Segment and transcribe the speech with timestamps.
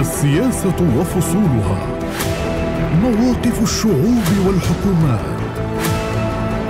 [0.00, 1.86] السياسة وفصولها.
[3.02, 5.36] مواقف الشعوب والحكومات.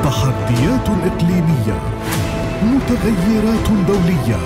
[0.04, 1.80] تحديات إقليمية.
[2.62, 4.40] متغيرات دولية.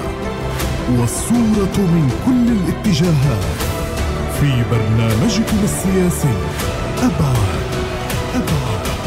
[0.99, 3.61] والصورة من كل الاتجاهات.
[4.41, 6.35] في برنامجكم السياسي.
[6.99, 7.61] أبعاد.
[8.35, 9.00] أبعاد.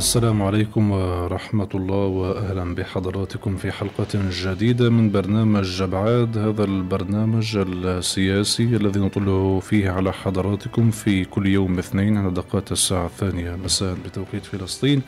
[0.00, 8.64] السلام عليكم ورحمة الله وأهلا بحضراتكم في حلقة جديدة من برنامج أبعاد هذا البرنامج السياسي
[8.64, 14.44] الذي نطله فيه على حضراتكم في كل يوم اثنين على دقات الساعة الثانية مساء بتوقيت
[14.44, 15.02] فلسطين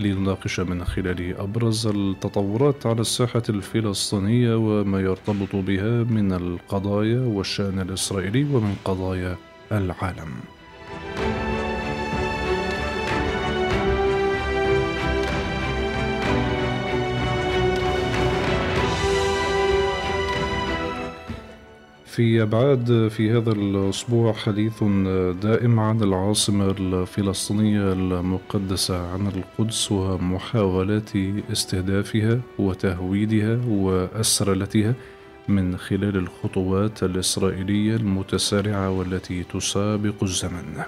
[0.00, 8.44] لنناقش من خلاله أبرز التطورات على الساحة الفلسطينية وما يرتبط بها من القضايا والشأن الإسرائيلي
[8.44, 9.36] ومن قضايا
[9.72, 10.57] العالم.
[22.18, 24.82] في أبعاد في هذا الأسبوع حديث
[25.42, 31.10] دائم عن العاصمة الفلسطينية المقدسة عن القدس ومحاولات
[31.52, 34.94] استهدافها وتهويدها وأسرلتها
[35.48, 40.82] من خلال الخطوات الإسرائيلية المتسارعة والتي تسابق الزمن.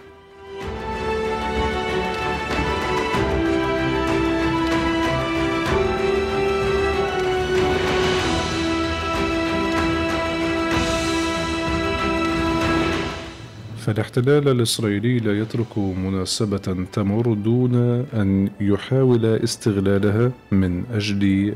[13.90, 17.74] فالاحتلال الإسرائيلي لا يترك مناسبة تمر دون
[18.14, 21.54] أن يحاول استغلالها من أجل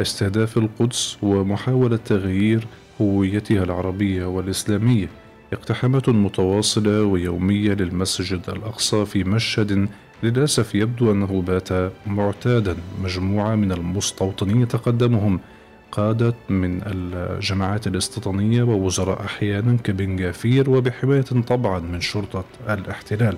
[0.00, 2.66] استهداف القدس ومحاولة تغيير
[3.00, 5.08] هويتها العربية والإسلامية.
[5.52, 9.88] اقتحامات متواصلة ويومية للمسجد الأقصى في مشهد
[10.22, 12.76] للأسف يبدو أنه بات معتادا.
[13.04, 15.40] مجموعة من المستوطنين تقدمهم
[15.92, 23.36] قادة من الجماعات الاستيطانية ووزراء أحيانا كبن جافير وبحماية طبعا من شرطة الاحتلال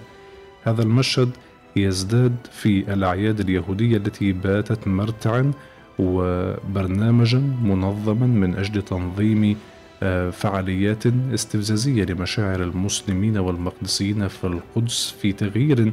[0.64, 1.30] هذا المشهد
[1.76, 5.52] يزداد في الأعياد اليهودية التي باتت مرتعا
[5.98, 9.56] وبرنامجا منظما من أجل تنظيم
[10.32, 15.90] فعاليات استفزازية لمشاعر المسلمين والمقدسيين في القدس في تغيير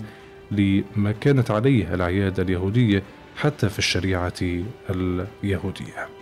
[0.52, 3.04] لما كانت عليه الأعياد اليهودية
[3.36, 4.34] حتى في الشريعة
[4.90, 6.19] اليهودية.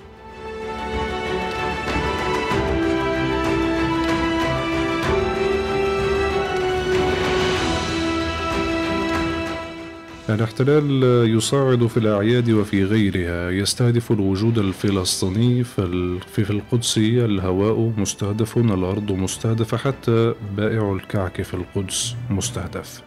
[10.30, 11.04] الاحتلال
[11.38, 20.34] يصعد في الأعياد وفي غيرها يستهدف الوجود الفلسطيني في القدس الهواء مستهدف الأرض مستهدفة حتى
[20.58, 23.02] بائع الكعك في القدس مستهدف.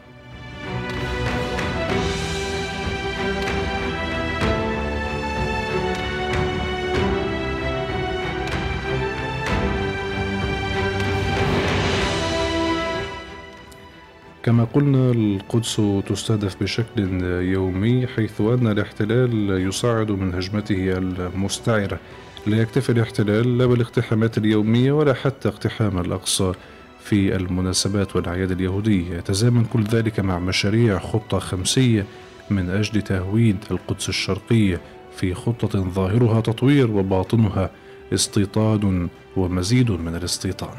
[14.43, 22.01] كما قلنا القدس تستهدف بشكل يومي حيث أن الاحتلال يصعد من هجمته المستعرة.
[22.47, 26.53] لا يكتفي الاحتلال لا بالاقتحامات اليومية ولا حتى اقتحام الأقصى
[27.05, 29.17] في المناسبات والأعياد اليهودية.
[29.17, 32.07] يتزامن كل ذلك مع مشاريع خطة خمسية
[32.51, 34.81] من أجل تهويد القدس الشرقية.
[35.17, 37.71] في خطة ظاهرها تطوير وباطنها
[38.15, 40.77] استيطان ومزيد من الاستيطان.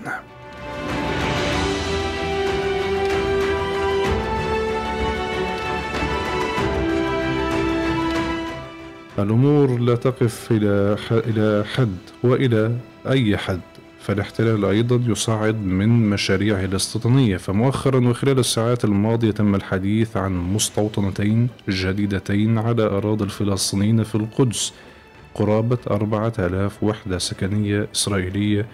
[9.19, 10.47] الأمور لا تقف
[11.11, 12.75] إلى حد وإلى
[13.09, 13.59] أي حد
[13.99, 22.57] فالاحتلال أيضا يصعد من مشاريعه الاستيطانية فمؤخرا وخلال الساعات الماضية تم الحديث عن مستوطنتين جديدتين
[22.57, 24.73] على أراضي الفلسطينيين في القدس
[25.35, 28.65] قرابة أربعة آلاف وحدة سكنية إسرائيلية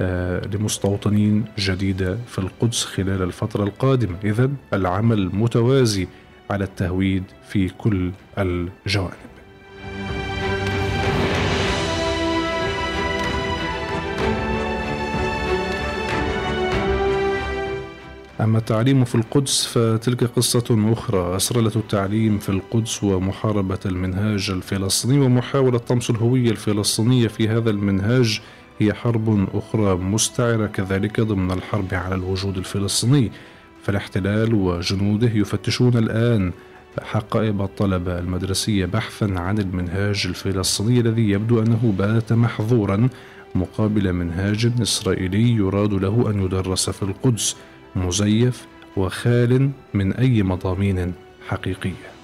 [0.00, 4.16] آه لمستوطنين جديدة في القدس خلال الفترة القادمة.
[4.24, 6.06] إذا العمل متوازي
[6.50, 9.33] على التهويد في كل الجوانب.
[18.40, 21.36] أما التعليم في القدس فتلك قصة أخرى.
[21.36, 28.40] أسرلة التعليم في القدس ومحاربة المنهاج الفلسطيني ومحاولة طمس الهوية الفلسطينية في هذا المنهاج
[28.78, 33.30] هي حرب أخرى مستعرة كذلك ضمن الحرب على الوجود الفلسطيني.
[33.82, 36.52] فالاحتلال وجنوده يفتشون الآن
[37.02, 43.08] حقائب الطلبة المدرسية بحثا عن المنهاج الفلسطيني الذي يبدو أنه بات محظورا
[43.54, 47.56] مقابل منهاج إسرائيلي يراد له أن يدرس في القدس.
[47.96, 51.12] مزيف وخال من أي مضامين
[51.48, 52.14] حقيقية.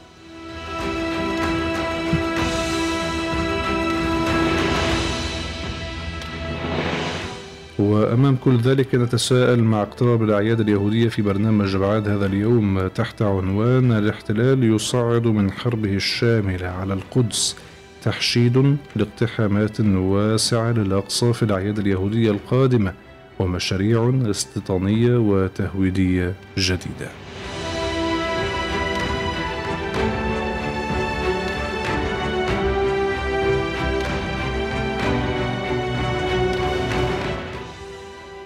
[7.79, 13.93] وأمام كل ذلك نتساءل مع اقتراب الأعياد اليهودية في برنامج بعد هذا اليوم تحت عنوان
[13.93, 17.57] الاحتلال يصعد من حربه الشاملة على القدس
[18.03, 22.93] تحشيد لاقتحامات واسعة للأقصى في الأعياد اليهودية القادمة.
[23.41, 27.11] ومشاريع استيطانية وتهويدية جديدة.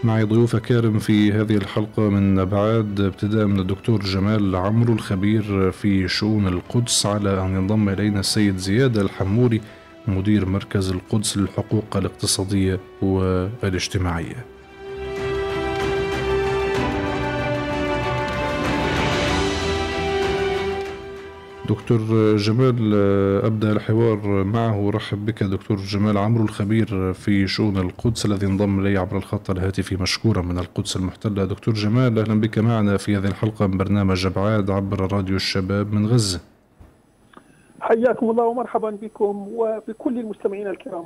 [0.05, 6.09] معي ضيوف كارم في هذه الحلقة من أبعاد ابتداء من الدكتور جمال عمرو الخبير في
[6.09, 9.61] شؤون القدس على أن ينضم إلينا السيد زياد الحموري
[10.09, 14.54] مدير مركز القدس للحقوق الاقتصادية والاجتماعية.
[21.69, 21.99] دكتور
[22.37, 22.95] جمال
[23.45, 24.91] أبدأ الحوار معه.
[24.91, 29.97] رحب بك دكتور جمال عمرو الخبير في شؤون القدس الذي انضم إلي عبر الخط الهاتفي
[29.97, 31.45] مشكورا من القدس المحتلة.
[31.45, 36.07] دكتور جمال أهلا بك معنا في هذه الحلقة من برنامج أبعاد عبر راديو الشباب من
[36.07, 36.41] غزة.
[37.81, 41.05] حياكم الله ومرحبا بكم وبكل المستمعين الكرام.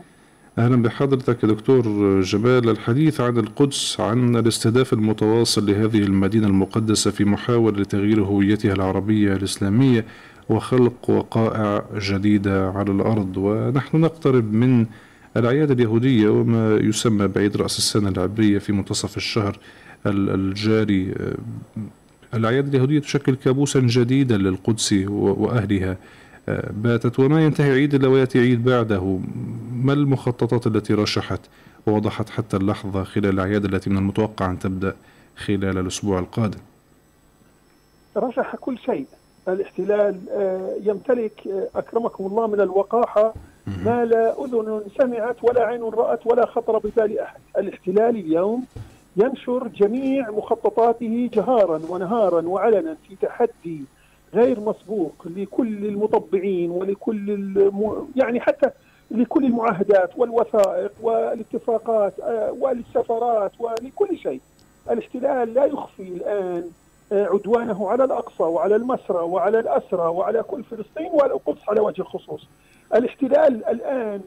[0.59, 1.83] أهلا بحضرتك دكتور
[2.21, 2.69] جمال.
[2.69, 10.05] الحديث عن القدس عن الاستهداف المتواصل لهذه المدينة المقدسة في محاوله لتغيير هويتها العربية الإسلامية
[10.49, 13.37] وخلق وقائع جديدة على الأرض.
[13.37, 14.87] ونحن نقترب من
[15.37, 19.59] الأعياد اليهودية وما يسمى بعيد رأس السنة العبرية في منتصف الشهر
[20.07, 21.15] الجاري.
[22.35, 25.97] الأعياد اليهودية تشكل كابوسا جديدا للقدس وأهلها.
[26.71, 29.21] باتت وما ينتهي عيد إلا ويأتي عيد بعده.
[29.73, 31.41] ما المخططات التي رشحت
[31.87, 34.95] ووضحت حتى اللحظة خلال الأعياد التي من المتوقع أن تبدأ
[35.37, 36.59] خلال الأسبوع القادم؟
[38.17, 39.07] رشح كل شيء.
[39.53, 43.35] الاحتلال آه، يمتلك آه، أكرمكم الله من الوقاحة.
[43.85, 48.65] ما لا أذن سمعت ولا عين رأت ولا خطر ببال أحد، الاحتلال اليوم
[49.17, 53.83] ينشر جميع مخططاته جهارا ونهارا وعلنا في تحدي
[54.35, 58.09] غير مسبوق لكل المطبعين ولكل الم...
[58.17, 58.71] يعني حتى
[59.11, 64.41] لكل المعاهدات والوثائق والاتفاقات آه، وللسفارات ولكل شيء.
[64.91, 66.65] الاحتلال لا يخفي الآن
[67.13, 72.47] عدوانه على الأقصى وعلى المسرى وعلى الأسرى وعلى كل فلسطين والقدس على وجه الخصوص.
[72.95, 74.21] الاحتلال الآن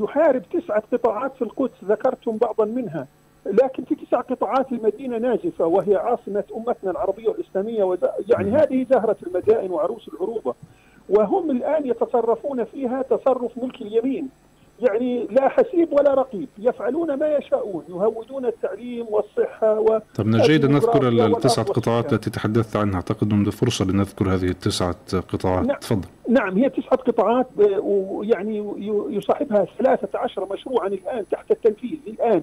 [0.00, 3.06] يحارب تسعة قطاعات في القدس ذكرتم بعضا منها.
[3.46, 7.98] لكن في تسع قطاعات المدينة نازفة وهي عاصمة أمتنا العربية والإسلامية وز...
[8.28, 10.54] يعني هذه زهرة المدائن وعروس العروبة.
[11.08, 14.28] وهم الآن يتصرفون فيها تصرف ملك اليمين.
[14.80, 20.64] يعني لا حسيب ولا رقيب يفعلون ما يشاءون يهودون التعليم والصحة و طب من الجيد
[20.64, 22.94] أن نذكر التسعة قطاعات التي تحدثت عنها.
[22.94, 24.96] أعتقد أنه فرصة لنذكر هذه التسعة
[25.32, 25.66] قطاعات.
[25.66, 25.78] نعم.
[25.78, 26.08] تفضل.
[26.28, 27.46] نعم هي تسعة قطاعات
[27.80, 28.74] ويعني
[29.08, 32.42] يصاحبها 13 مشروعا الآن تحت التنفيذ الآن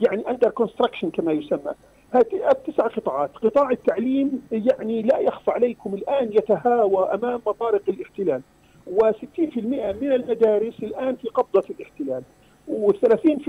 [0.00, 1.72] يعني أندر كونستراكشن كما يسمى.
[2.10, 3.30] هذه التسع قطاعات.
[3.42, 8.40] قطاع التعليم يعني لا يخفى عليكم الآن يتهاوى أمام مطارق الاحتلال.
[8.98, 9.58] و60%
[10.00, 12.22] من المدارس الآن في قبضة الاحتلال.
[12.68, 13.48] و30%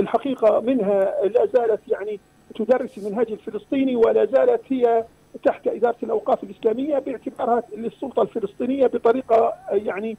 [0.00, 2.20] الحقيقة منها لا زالت يعني
[2.54, 5.04] تدرس المنهج الفلسطيني ولا زالت هي
[5.44, 10.16] تحت إدارة الأوقاف الإسلامية باعتبارها للسلطة الفلسطينية بطريقة يعني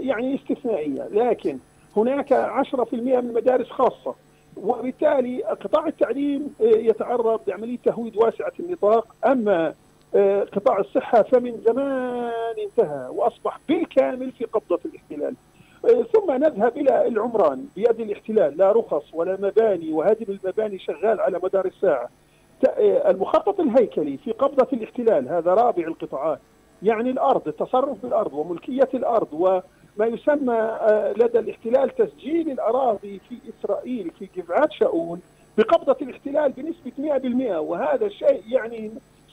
[0.00, 1.08] يعني استثنائية.
[1.12, 1.58] لكن
[1.96, 4.14] هناك 10% من مدارس خاصة
[4.56, 9.14] وبالتالي قطاع التعليم يتعرض لعملية تهويد واسعة النطاق.
[9.24, 9.74] آه،
[10.52, 15.34] قطاع الصحة فمن زمان انتهى وأصبح بالكامل في قبضة الاحتلال.
[15.84, 18.56] آه، ثم نذهب إلى العمران بيد الاحتلال.
[18.56, 22.08] لا رخص ولا مباني وهدم المباني شغال على مدار الساعة.
[22.68, 26.38] آه، المخطط الهيكلي في قبضة الاحتلال هذا رابع القطاعات.
[26.82, 30.78] يعني الأرض التصرف بالأرض وملكية الأرض وما يسمى
[31.16, 35.20] لدى الاحتلال تسجيل الأراضي في إسرائيل في جذعات شاؤون
[35.58, 38.90] بقبضة الاحتلال بنسبة 100% وهذا الشيء يعني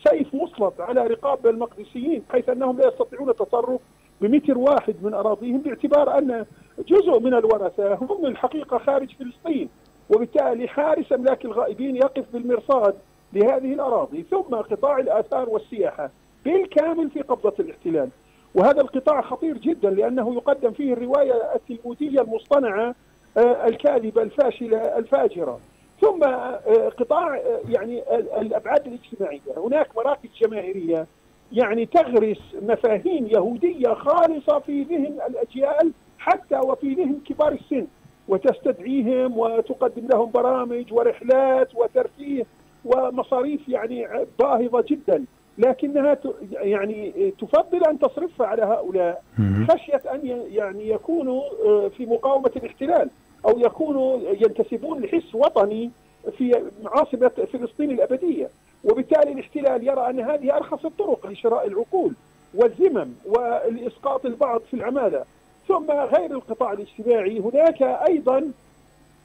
[0.10, 3.82] سيف مسلط على رقاب المقدسيين حيث أنهم لا يستطيعون التصرف
[4.22, 6.46] بمتر واحد من أراضيهم باعتبار أن
[6.88, 9.70] جزء من الورثة هم الحقيقة خارج فلسطين.
[10.10, 12.96] وبالتالي حارس أملاك الغائبين يقف بالمرصاد
[13.34, 14.26] لهذه الأراضي.
[14.32, 16.10] ثم قطاع الآثار والسياحة
[16.46, 18.10] بالكامل في قبضة الاحتلال.
[18.56, 22.96] وهذا القطاع خطير جدا لأنه يقدم فيه الرواية التلموديه المصطنعة
[23.38, 25.60] آه، الكاذبة الفاشلة الفاجرة.
[26.02, 28.04] ثم آه، قطاع آه، يعني
[28.42, 31.08] الأبعاد الاجتماعية، هناك مراكز جماهيرية
[31.52, 37.88] يعني تغرس مفاهيم يهودية خالصة في ذهن الأجيال حتى وفي ذهن كبار السن
[38.28, 42.46] وتستدعيهم وتقدم لهم برامج ورحلات وترفيه
[42.86, 44.08] ومصاريف يعني
[44.40, 45.26] باهظة جدا.
[45.58, 46.18] لكنها
[46.52, 49.24] يعني تفضل أن تصرفها على هؤلاء
[49.70, 53.10] خشية أن يعني يكونوا آه، في مقاومة الاحتلال.
[53.48, 55.92] أو يكونوا ينتسبون لحس وطني
[56.38, 58.50] في عاصمة فلسطين الأبدية.
[58.84, 62.14] وبالتالي الاحتلال يرى أن هذه أرخص الطرق لشراء العقول
[62.54, 65.24] والذمم ولاسقاط البعض في العمالة.
[65.68, 68.52] ثم غير القطاع الاجتماعي هناك أيضا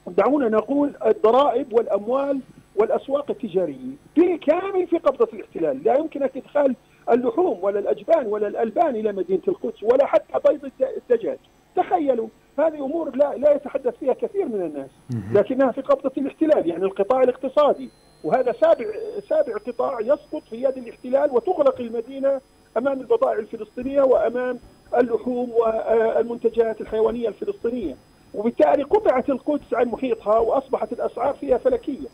[0.07, 2.39] دعونا نقول الضرائب والأموال
[2.75, 3.95] والأسواق التجارية.
[4.15, 6.75] بالكامل في قبضة الاحتلال، لا يمكنك إدخال
[7.11, 11.37] اللحوم ولا الأجبان ولا الألبان إلى مدينة القدس ولا حتى بيض الدجاج،
[11.75, 12.27] تخيلوا
[12.59, 14.89] هذه أمور لا لا يتحدث فيها كثير من الناس،
[15.31, 17.89] لكنها في قبضة الاحتلال، يعني القطاع الاقتصادي،
[18.23, 18.85] وهذا سابع
[19.29, 22.41] سابع قطاع يسقط في يد الاحتلال وتغلق المدينة
[22.77, 24.59] أمام البضائع الفلسطينية وأمام
[24.97, 27.95] اللحوم والمنتجات الحيوانية الفلسطينية.
[28.33, 32.07] وبالتالي قطعت القدس عن محيطها وأصبحت الأسعار فيها فلكية.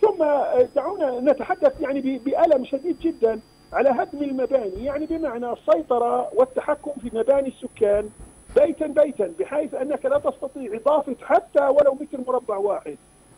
[0.00, 0.24] ثم
[0.74, 3.40] دعونا نتحدث يعني بألم شديد جدا
[3.72, 8.08] على هدم المباني يعني بمعنى السيطرة والتحكم في مباني السكان
[8.56, 12.96] بيتا بيتا بحيث أنك لا تستطيع إضافة حتى ولو متر مربع واحد.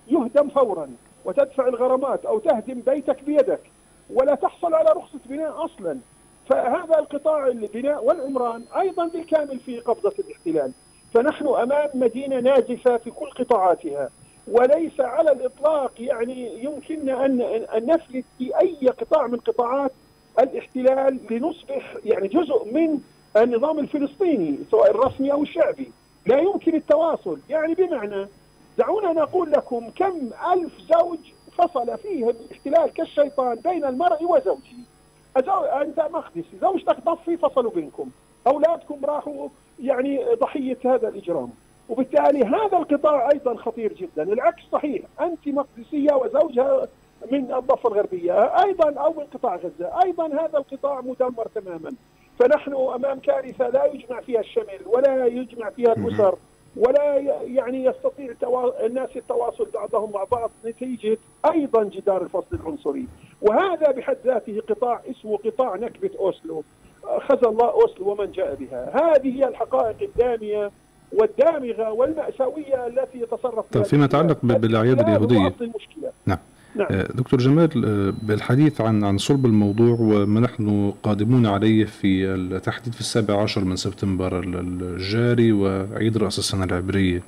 [0.08, 0.90] يهدم فورا
[1.24, 3.60] وتدفع الغرامات أو تهدم بيتك بيدك.
[4.10, 5.98] ولا تحصل على رخصة بناء أصلا.
[6.48, 10.72] فهذا القطاع البناء والعمران أيضا بالكامل في قبضة الاحتلال.
[11.14, 14.10] فنحن أمام مدينة نازفة في كل قطاعاتها.
[14.48, 17.40] وليس على الإطلاق يعني يمكننا ان
[17.76, 19.92] أن نفلت في أي قطاع من قطاعات
[20.38, 23.00] الاحتلال لنصبح يعني جزء من
[23.36, 25.92] النظام الفلسطيني سواء الرسمي أو الشعبي
[26.26, 27.38] لا يمكن التواصل.
[27.50, 28.28] يعني بمعنى
[28.78, 31.18] دعونا نقول لكم كم ألف زوج
[31.58, 34.76] فصل فيه الاحتلال كالشيطان بين المرء وزوجه.
[35.82, 38.10] أنت مقدسي زوجتك ضفي فصلوا بينكم.
[38.46, 39.48] أولادكم راحوا
[39.80, 41.50] يعني ضحية هذا الإجرام.
[41.88, 44.22] وبالتالي هذا القطاع أيضا خطير جدا.
[44.22, 46.88] العكس صحيح انت مقدسية وزوجها
[47.32, 51.92] من الضفة الغربية أيضا أو من قطاع غزة أيضا هذا القطاع مدمر تماما.
[52.38, 56.34] فنحن أمام كارثة لا يجمع فيها الشمل ولا يجمع فيها الأسر
[56.76, 58.34] ولا يعني يستطيع
[58.84, 61.18] الناس التواصل بعضهم مع بعض نتيجة
[61.52, 63.06] أيضا جدار الفصل العنصري.
[63.42, 66.62] وهذا بحد ذاته قطاع اسمه قطاع نكبة أوسلو.
[67.20, 68.90] خزى الله أوسلو ومن جاء بها.
[68.94, 70.70] هذه هي الحقائق الدامية
[71.12, 75.52] والدامغة والمأساوية التي يتصرف طيب فيما يتعلق بالأعياد اليهودية.
[76.26, 76.38] نعم.
[76.76, 76.86] نعم.
[76.90, 82.92] آه، دكتور جمال آه، بالحديث عن عن صلب الموضوع وما نحن قادمون عليه في التحديد
[82.92, 87.22] في السابع عشر من سبتمبر الجاري وعيد رأس السنة العبرية.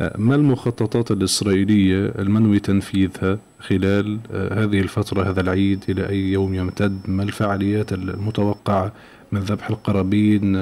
[0.00, 6.98] آه، ما المخططات الإسرائيلية المنوي تنفيذها خلال هذه الفترة هذا العيد إلى أي يوم يمتد؟
[7.08, 8.92] ما الفعاليات المتوقعة
[9.32, 10.52] من ذبح القرابين؟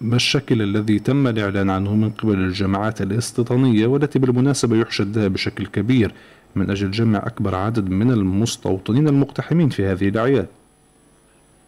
[0.00, 5.66] ما الشكل الذي تم الإعلان عنه من قبل الجماعات الاستيطانية والتي بالمناسبة يحشد لها بشكل
[5.66, 6.12] كبير؟
[6.56, 10.46] من أجل جمع أكبر عدد من المستوطنين المقتحمين في هذه الأعياد.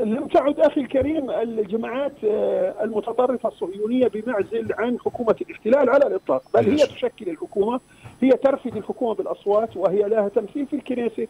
[0.00, 6.70] لم تعد أخي الكريم الجماعات آه، المتطرفة الصهيونية بمعزل عن حكومة الاحتلال على الإطلاق، بل
[6.70, 7.80] هي تشكل الحكومة،
[8.22, 11.26] هي ترفض الحكومة بالأصوات وهي لها تمثيل في الكنيسة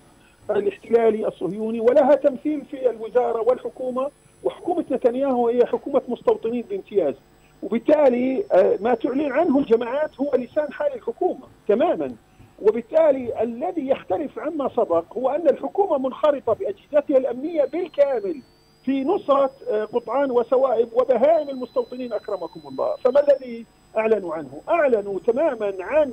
[0.51, 4.09] الاحتلالي الصهيوني ولها تمثيل في الوزارة والحكومة
[4.45, 7.15] وحكومة نتنياهو هي حكومة مستوطنين بامتياز.
[7.63, 12.13] وبالتالي آه، ما تعلن عنه الجماعات هو لسان حال الحكومة تماما.
[12.63, 18.43] وبالتالي الذي يختلف عما سبق هو أن الحكومة منخرطة بأجهزتها الأمنية بالكامل
[18.85, 22.97] في نصرة آه، قطعان وسوائب وبهائم المستوطنين أكرمكم الله.
[22.97, 26.13] فما الذي أعلنوا عنه؟ أعلنوا تماما عن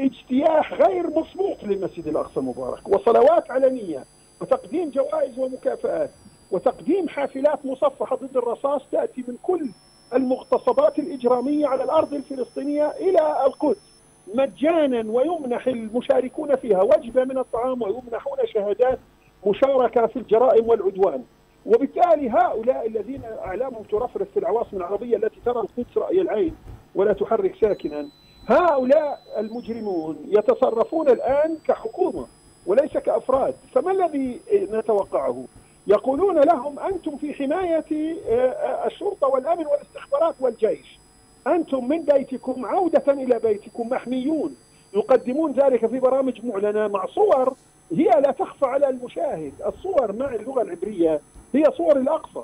[0.00, 4.04] اجتياح غير مسبوق للمسجد الأقصى المبارك وصلوات علنية
[4.40, 6.10] وتقديم جوائز ومكافآت
[6.50, 9.70] وتقديم حافلات مصفحة ضد الرصاص تأتي من كل
[10.14, 13.93] المغتصبات الإجرامية على الأرض الفلسطينية إلى القدس.
[14.34, 18.98] مجانا ويمنح المشاركون فيها وجبة من الطعام ويمنحون شهادات
[19.46, 21.24] مشاركة في الجرائم والعدوان.
[21.66, 26.56] وبالتالي هؤلاء الذين أعلامهم ترفرف في العواصم العربية التي ترى القدس رأي العين
[26.94, 28.08] ولا تحرك ساكنا
[28.46, 32.26] هؤلاء المجرمون يتصرفون الآن كحكومة
[32.66, 33.54] وليس كأفراد.
[33.74, 35.44] فما الذي نتوقعه؟
[35.86, 37.84] يقولون لهم أنتم في حماية
[38.28, 40.98] آه، آه، الشرطة والأمن والاستخبارات والجيش.
[41.46, 44.56] أنتم من بيتكم عودة إلى بيتكم محميون
[44.94, 47.54] يقدمون ذلك في برامج معلنة مع صور
[47.92, 49.52] هي لا تخفى على المشاهد.
[49.66, 51.20] الصور مع اللغة العبرية
[51.54, 52.42] هي صور الأقصى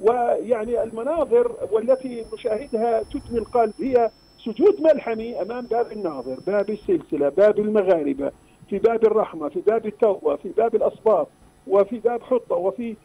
[0.00, 3.72] ويعني المناظر والتي نشاهدها تدمي القلب.
[3.80, 4.10] هي
[4.44, 8.32] سجود ملحمي أمام باب الناظر باب السلسلة باب المغاربة
[8.70, 11.28] في باب الرحمة في باب التوبة في باب الأصباط
[11.66, 12.96] وفي باب حطة وفي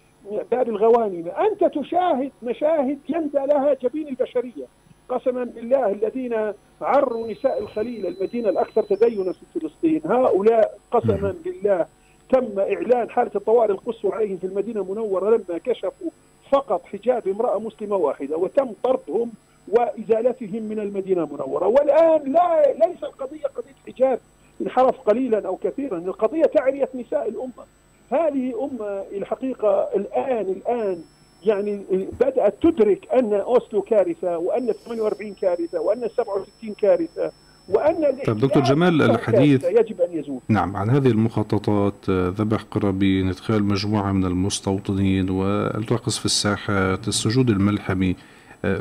[0.51, 4.65] باب الغوانم أنت تشاهد مشاهد يندى لها جبين البشرية.
[5.09, 10.01] قسما بالله الذين عروا نساء الخليل المدينة الأكثر تدينا في فلسطين.
[10.05, 11.85] هؤلاء قسما بالله
[12.29, 16.09] تم إعلان حالة الطوارئ القصوى عليهم في المدينة المنورة لما كشفوا
[16.51, 19.31] فقط حجاب امرأة مسلمة واحدة وتم طردهم
[19.67, 21.67] وإزالتهم من المدينة المنورة.
[21.67, 24.19] والآن لا ليس القضية قضية حجاب
[24.61, 27.65] انحرف قليلا أو كثيرا القضية تعرية نساء الأمة.
[28.11, 31.03] هذه أمة الحقيقة الآن الآن
[31.45, 31.81] يعني
[32.19, 37.31] بدأت تدرك أن أوسلو كارثة وأن 48 كارثة وأن 67 كارثة
[37.69, 40.39] وأن طيب دكتور جمال الحديث يجب أن يزول.
[40.49, 48.15] نعم عن هذه المخططات ذبح قرابين إدخال مجموعة من المستوطنين والرقص في الساحات السجود الملحمي.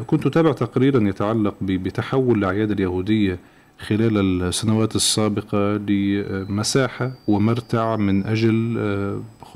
[0.07, 3.39] كنت أتابع تقريرا يتعلق بتحول الأعياد اليهودية
[3.79, 8.79] خلال السنوات السابقة لمساحة ومرتع من أجل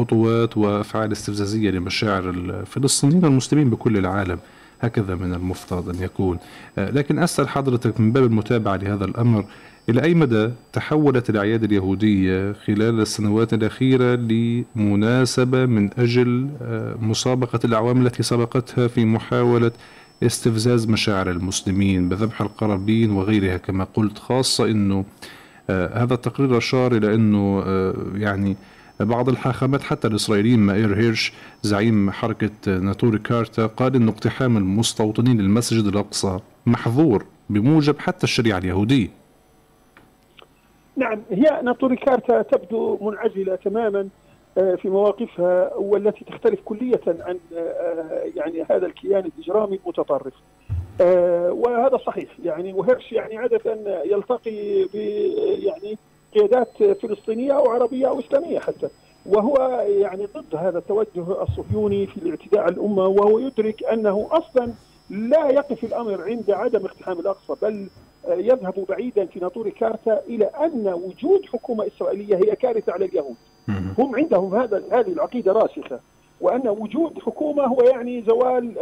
[0.00, 4.38] خطوات وأفعال استفزازية لمشاعر الفلسطينيين والمسلمين بكل العالم.
[4.80, 6.38] هكذا من المفترض أن يكون.
[6.78, 9.44] لكن أسأل حضرتك من باب المتابعة لهذا الأمر
[9.88, 16.48] إلى أي مدى تحولت الأعياد اليهودية خلال السنوات الأخيرة لمناسبة من أجل
[17.00, 19.70] مسابقة الأعوام التي سبقتها في محاولة
[20.22, 25.04] استفزاز مشاعر المسلمين بذبح القرابين وغيرها؟ كما قلت خاصة أنه
[25.70, 28.56] آه هذا التقرير أشار إلى أنه آه يعني
[29.00, 35.86] بعض الحاخامات حتى الإسرائيليين مائير هيرش زعيم حركة ناتوري كارتا قال أن اقتحام المستوطنين للمسجد
[35.86, 39.08] الأقصى محظور بموجب حتى الشريعة اليهودية.
[40.96, 44.08] نعم هي ناتوري كارتا تبدو منعزلة تماما
[44.54, 47.38] في مواقفها والتي تختلف كلية عن
[48.36, 50.34] يعني هذا الكيان الإجرامي المتطرف.
[51.50, 54.96] وهذا صحيح يعني وهرش يعني عادة يلتقي ب
[55.58, 55.98] يعني
[56.34, 58.88] قيادات فلسطينية أو عربية أو إسلامية حتى.
[59.26, 64.72] وهو يعني ضد هذا التوجه الصهيوني في الاعتداء على الأمة وهو يدرك أنه أصلا
[65.10, 67.88] لا يقف الأمر عند عدم اقتحام الأقصى بل
[68.28, 73.36] يذهب بعيدا في ناطور كارتا إلى أن وجود حكومة إسرائيلية هي كارثة على اليهود.
[73.98, 76.00] هم عندهم هذا هذه العقيدة راسخة.
[76.40, 78.76] وأن وجود حكومة هو يعني زوال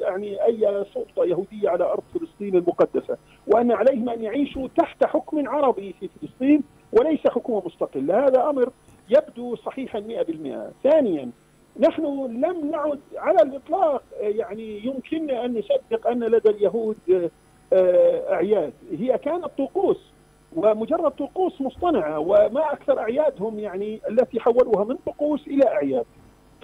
[0.00, 3.16] يعني أي سلطة يهودية على أرض فلسطين المقدسة
[3.46, 8.26] وأن عليهم أن يعيشوا تحت حكم عربي في فلسطين وليس حكومة مستقلة.
[8.26, 8.70] هذا أمر
[9.10, 11.30] يبدو صحيحا 100% ثانيا
[11.80, 17.30] نحن لم نعد على الإطلاق يعني يمكننا أن نصدق أن لدى اليهود
[18.32, 18.72] أعياد.
[18.92, 20.12] هي كانت طقوس
[20.56, 26.04] ومجرد طقوس مصطنعة وما أكثر أعيادهم يعني التي حولوها من طقوس إلى أعياد.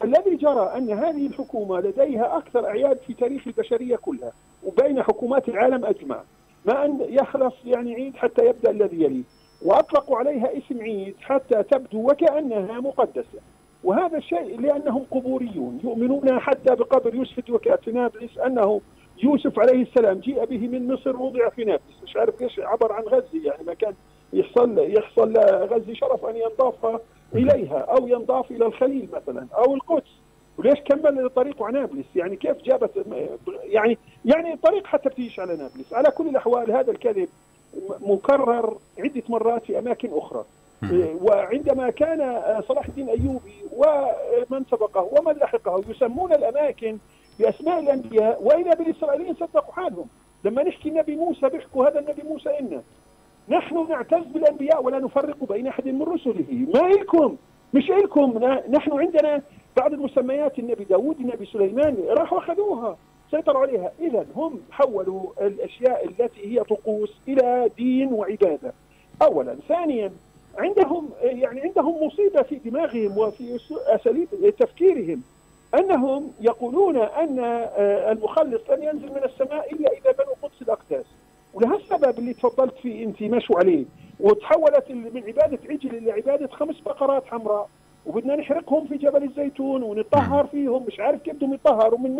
[0.04, 4.32] الذي جرى أن هذه الحكومة لديها أكثر أعياد في تاريخ البشرية كلها
[4.64, 6.20] وبين حكومات العالم أجمع.
[6.66, 9.22] ما أن يخلص يعني عيد حتى يبدأ الذي يليه
[9.62, 13.38] وأطلقوا عليها اسم عيد حتى تبدو وكأنها مقدسة.
[13.84, 18.80] وهذا الشيء لأنهم قبوريون يؤمنون حتى بقبر يوسف وكأت في نابلس أنه
[19.22, 22.02] يوسف عليه السلام جيء به من مصر وضع في نابلس.
[22.02, 23.94] مش عارف ليش عبر عن غزة يعني ما كان
[24.32, 27.00] يحصل يحصل غزة شرف أن ينضاف
[27.34, 30.10] إليها أو ينضاف إلى الخليل مثلا أو القدس.
[30.58, 32.90] وليش كمل طريقه على نابلس؟ يعني كيف جابت
[33.62, 35.92] يعني يعني الطريق حتى بتعيش على نابلس.
[35.92, 37.28] على كل الأحوال هذا الكذب
[38.00, 40.44] مكرر عدة مرات في أماكن أخرى.
[41.22, 46.98] وعندما كان صلاح الدين أيوبي ومن سبقه ومن لحقه يسمون الأماكن
[47.38, 50.06] بأسماء الأنبياء واذا بالاسرائيليين صدقوا حالهم.
[50.44, 52.82] لما نحكي النبي موسى بيحكوا هذا النبي موسى إنا
[53.50, 56.66] نحن نعتز بالأنبياء ولا نفرق بين أحد من رسله.
[56.74, 57.37] ما إلكم؟
[57.74, 58.38] مش إلكم.
[58.68, 59.42] نحن عندنا
[59.76, 62.96] بعض المسميات النبي داود النبي سليمان راحوا أخذوها
[63.30, 63.92] سيطروا عليها.
[64.00, 68.72] اذا هم حولوا الأشياء التي هي طقوس إلى دين وعبادة.
[69.22, 69.56] اولا.
[69.68, 70.12] ثانيا
[70.58, 75.22] عندهم يعني عندهم مصيبة في دماغهم وفي أساليب تفكيرهم.
[75.74, 77.38] أنهم يقولون أن
[78.11, 81.04] المخلص لن ينزل من السماء إلا إذا بنوا قدس الاقداس
[81.54, 83.84] ولهالسبب اللي تفضلت فيه انت مشوا عليه.
[84.20, 87.68] وتحولت من عبادة عجل إلى عبادة خمس بقرات حمراء.
[88.06, 90.84] وبدنا نحرقهم في جبل الزيتون ونطهر فيهم.
[90.87, 92.16] مش عارف كيف بدهم يطهروا من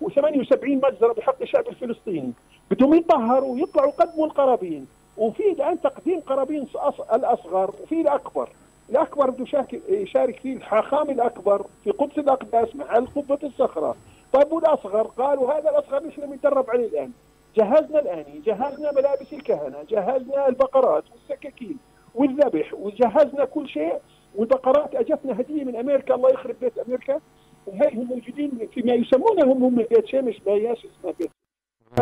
[0.00, 2.32] 178 مجزرة بحق الشعب الفلسطيني.
[2.70, 4.86] بدهم يطهروا ويطلعوا يقدموا القرابين.
[5.16, 6.66] وفي الان تقديم قرابين
[7.12, 8.48] الأصغر وفي الأكبر.
[8.90, 13.96] الأكبر بده يشارك فيه الحاخام الأكبر في قدس الأقداس محل قبه الصخرة.
[14.32, 17.10] طيب والأصغر؟ قالوا هذا الأصغر نحن بنتدرب عليه الآن.
[17.56, 21.76] جهزنا الأني جهزنا ملابس الكهنة جهزنا البقرات والسكاكين
[22.14, 23.92] والذبح وجهزنا كل شيء
[24.34, 24.94] والبقرات.
[24.94, 27.20] اجتنا هدية من أمريكا الله يخرب بيت أمريكا.
[27.66, 31.30] وهي هم موجودين فيما يسمونهم هم بيت شمس بياس اسمها بيت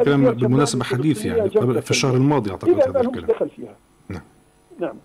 [0.04, 3.26] كلام بالمناسبة حديث يعني في الشهر الماضي أعتقد هذا الكلام.
[3.26, 3.76] دخل فيها.
[4.08, 4.22] نعم.
[4.78, 4.96] نعم.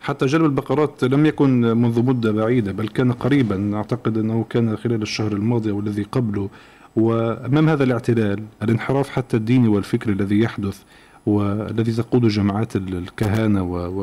[0.00, 3.70] حتى جلب البقرات لم يكن منذ مدة بعيدة بل كان قريبا.
[3.74, 6.48] أعتقد أنه كان خلال الشهر الماضي أو الذي قبله
[6.96, 10.82] وأمام هذا الاعتلال؟ الانحراف حتى الديني والفكري الذي يحدث
[11.26, 13.62] والذي تقود جماعات الكهنة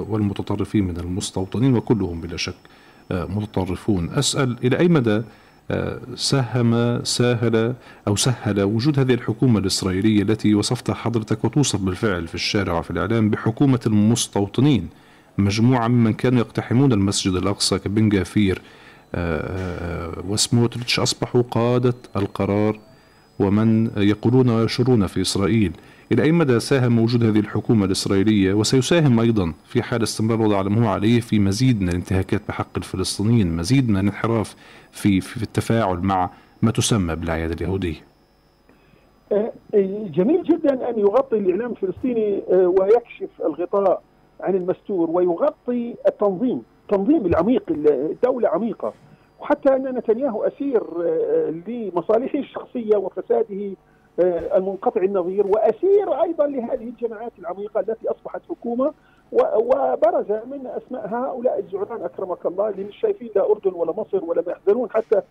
[0.09, 2.55] والمتطرفين من المستوطنين وكلهم بلا شك
[3.11, 4.09] متطرفون.
[4.09, 5.21] أسأل إلى أي مدى
[6.15, 7.73] ساهم ساهل
[8.07, 13.29] أو سهل وجود هذه الحكومة الإسرائيلية التي وصفتها حضرتك وتوصف بالفعل في الشارع وفي الإعلام
[13.29, 14.89] بحكومة المستوطنين
[15.37, 18.61] مجموعة ممن كانوا يقتحمون المسجد الأقصى كبن جافير
[20.27, 22.79] وسموتريتش أصبحوا قادة القرار
[23.39, 25.71] ومن يقولون ويشرون في إسرائيل.
[26.11, 30.89] إلى أي مدى ساهم وجود هذه الحكومة الإسرائيلية؟ وسيساهم أيضا في حال استمرار ما هو
[30.89, 34.55] عليه في مزيد من الانتهاكات بحق الفلسطينيين مزيد من الانحراف
[34.91, 36.29] في, في التفاعل مع
[36.61, 38.03] ما تسمى بالأعياد اليهودية.
[40.13, 44.01] جميل جدا أن يغطي الإعلام الفلسطيني ويكشف الغطاء
[44.41, 46.61] عن المستور ويغطي التنظيم.
[46.83, 48.93] التنظيم العميق الدولة عميقة.
[49.41, 53.75] وحتى أن نتنياهو أسير أه، لمصالحه الشخصية وفساده
[54.19, 58.93] آه، المنقطع النظير وأسير أيضا لهذه الجماعات العميقة التي أصبحت حكومة
[59.31, 64.43] وبرز من أسماء هؤلاء الزعران أكرمك الله اللي مش شايفين لا أردن ولا مصر ولا
[64.47, 64.89] ما يحضرون.
[64.89, 65.21] حتى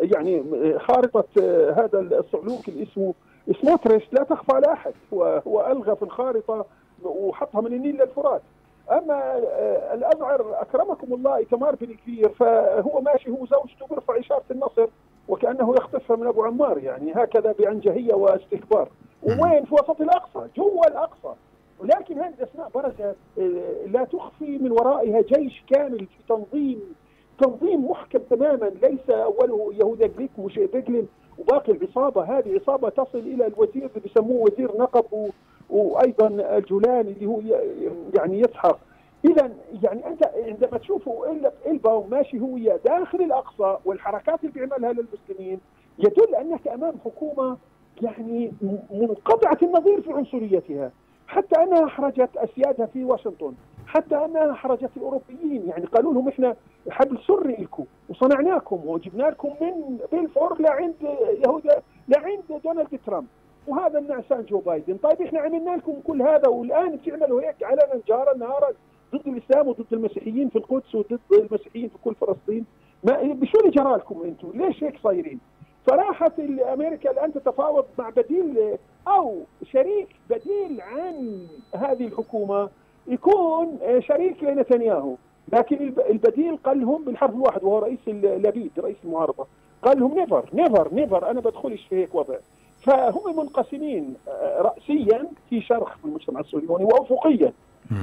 [0.00, 0.44] يعني
[0.78, 3.14] خارطة آه، هذا الصعلوك اللي اسمه
[3.62, 6.66] سموتريش لا تخفى على أحد هو الغى في الخارطة
[7.04, 8.42] وحطها من النيل للفرات.
[8.90, 14.86] أما آه، الازعر أكرمكم الله ايتمار بن كبير فهو ماشي هو زوجته بيرفع اشاره النصر
[15.28, 18.88] وكأنه يخطفها من أبو عمار يعني هكذا بعنجهيه واستكبار.
[19.22, 21.34] وين؟ في وسط الأقصى جوا الأقصى.
[21.78, 26.80] ولكن هذه الأسماء برزت آه، لا تخفي من ورائها جيش كامل في تنظيم
[27.40, 28.66] تنظيم محكم تماما.
[28.82, 31.06] ليس أوله يهوذا مش بيجلن
[31.38, 32.38] وباقي العصابة.
[32.38, 35.30] هذه عصابه تصل إلى الوزير اللي بيسموه وزير نقب
[35.70, 36.26] وأيضا
[36.56, 37.40] الجولان اللي هو
[38.18, 38.78] يعني يسحق.
[39.24, 39.50] اذا
[39.82, 41.26] يعني أنت عندما تشوفوا
[41.66, 45.60] الباوم ماشي هو داخل الأقصى والحركات اللي بيعملها للمسلمين
[45.98, 47.56] يدل أنك أمام حكومة
[48.02, 48.52] يعني
[48.90, 50.90] منقطعة النظير في عنصريتها.
[51.26, 53.54] حتى أنها أحرجت اسيادها في واشنطن
[53.86, 55.68] حتى أنها أحرجت الأوروبيين.
[55.68, 56.56] يعني قالوا لهم إحنا
[56.90, 60.94] حبل سري لكم وصنعناكم وجبنا لكم من بيلفور لعند
[61.44, 63.26] يهودا لعند دونالد ترامب.
[63.68, 64.96] وهذا النعسان جو بايدن.
[64.96, 68.68] طيب إحنا عملنا لكم كل هذا والآن تعملوا هيك علنا نجارا نهارا
[69.14, 72.64] ضد الإسلام وضد المسيحيين في القدس وضد المسيحيين في كل فلسطين.
[73.04, 75.40] ما بشو اللي جرى لكم أنتم؟ ليش هيك صايرين؟
[75.86, 76.40] فراحت
[76.72, 78.76] أمريكا الآن تتفاوض مع بديل
[79.08, 82.68] أو شريك بديل عن هذه الحكومة.
[83.06, 85.14] يكون شريك لنتنياهو.
[85.52, 89.46] لكن البديل قال لهم بالحرف الواحد وهو رئيس لبيد رئيس المعارضة.
[89.82, 92.36] قال لهم نيفر نيفر نيفر أنا بدخلش في هيك وضع.
[92.88, 94.14] فهم منقسمين
[94.58, 97.52] راسيا في شرخ في المجتمع الصهيوني وافقيا.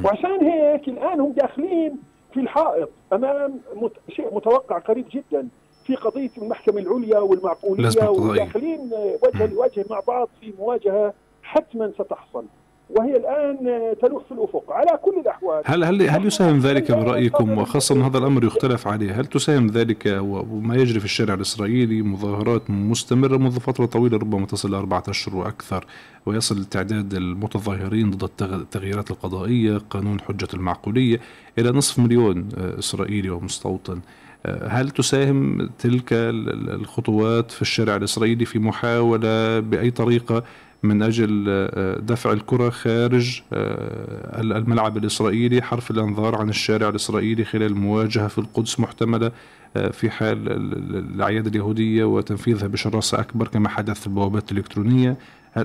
[0.05, 1.97] وعشان هيك الآن هم داخلين
[2.33, 3.91] في الحائط أمام مت...
[4.09, 5.47] شيء متوقع قريب جدا
[5.85, 8.91] في قضية المحكمة العليا والمعقولية وداخلين
[9.23, 12.45] وجه لوجه مع بعض في مواجهة حتما ستحصل.
[12.89, 13.57] وهي الآن
[14.01, 14.71] تلوح في الأفق.
[14.71, 15.61] على كل الأحوال.
[15.65, 19.19] هل هل هل يساهم ذلك برايكم وخاصة ان هذا الأمر يختلف عليه.
[19.19, 24.73] هل تساهم ذلك وما يجري في الشارع الإسرائيلي؟ مظاهرات مستمرة منذ فترة طويلة ربما تصل
[24.75, 25.85] أربعة أشهر وأكثر
[26.25, 31.19] ويصل تعداد المتظاهرين ضد التغييرات القضائية قانون حجة المعقولية
[31.59, 33.99] إلى نصف مليون إسرائيلي ومستوطن.
[34.67, 40.43] هل تساهم تلك الخطوات في الشارع الإسرائيلي في محاولة بأي طريقة
[40.85, 47.75] من أجل آه، دفع الكرة خارج آه، الملعب الإسرائيلي حرف الأنظار عن الشارع الإسرائيلي خلال
[47.75, 49.31] مواجهة في القدس محتملة
[49.77, 50.47] آه، في حال
[51.15, 55.17] الأعياد اليهودية وتنفيذها بشراسة أكبر كما حدث في البوابات الإلكترونية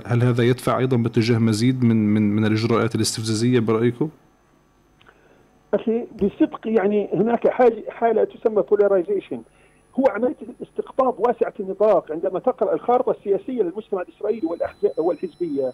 [0.05, 4.09] هل هذا يدفع أيضا باتجاه مزيد من من من الإجراءات الاستفزازية برأيكم؟
[5.73, 9.41] أخي بصدق يعني هناك حاجة حالة تسمى بولاريزيشن
[9.99, 14.47] هو عملية استقطاب واسعة النطاق عندما تقرأ الخارطة السياسية للمجتمع الإسرائيلي
[14.97, 15.73] والحزبية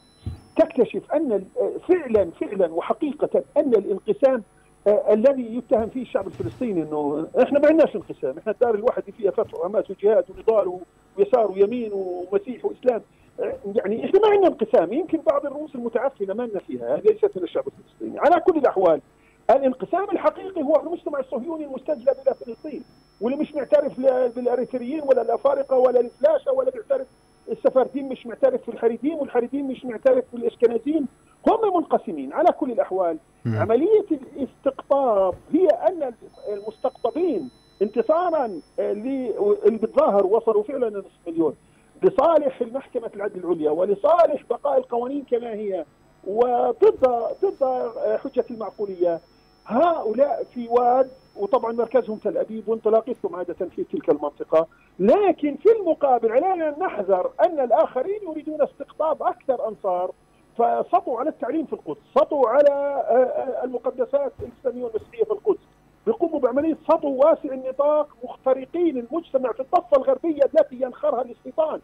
[0.55, 1.45] تكتشف أن
[1.87, 4.43] فعلا فعلا وحقيقة أن الانقسام
[4.87, 9.31] آه، الذي يتهم فيه الشعب الفلسطيني إنه إحنا ما عندناش انقسام، إحنا الدار الواحد فيها
[9.31, 10.79] فتح وحماس وجهاد ونضال
[11.17, 13.01] ويسار ويمين ومسيح وإسلام
[13.39, 14.93] آه، يعني إحنا ما عندنا انقسام.
[14.93, 18.19] يمكن بعض الرؤوس المتعفنة ما لنا فيها ليست من الشعب الفلسطيني.
[18.19, 19.01] على كل الأحوال
[19.49, 22.83] الانقسام الحقيقي هو المجتمع الصهيوني المستجلب إلى فلسطين
[23.21, 23.99] واللي مش معترف
[24.35, 27.07] بالأريتريين ولا الأفارقة ولا الفلاشه ولا بيعترف
[27.51, 31.07] السفاردين مش معترف في الحريدين والحريدين مش معترف في الاشكنازيين
[31.47, 33.17] هم منقسمين على كل الأحوال.
[33.45, 33.55] م.
[33.55, 36.13] عملية الاستقطاب هي أن
[36.53, 37.49] المستقطبين
[37.81, 39.33] انتصارا اللي
[39.65, 41.55] بتظاهر وصلوا فعلا نصف مليون.
[42.03, 45.85] لصالح المحكمة العدل العليا ولصالح بقاء القوانين كما هي
[46.27, 46.99] وضد
[47.43, 47.91] ضد
[48.23, 49.19] حجة المعقولية.
[49.67, 54.67] هؤلاء في واد وطبعا مركزهم تل أبيب وانطلاقتهم عادة في تلك المنطقة،
[54.99, 60.11] لكن في المقابل علينا ان نحذر أن الآخرين يريدون استقطاب أكثر أنصار.
[60.57, 65.59] فسطوا على التعليم في القدس، سطوا على آه، آه، المقدسات الإسلامية والمسيحية في القدس،
[66.05, 71.79] بيقوموا بعملية سطو واسع النطاق مخترقين المجتمع في الضفه الغربية التي ينخرها الاستيطان.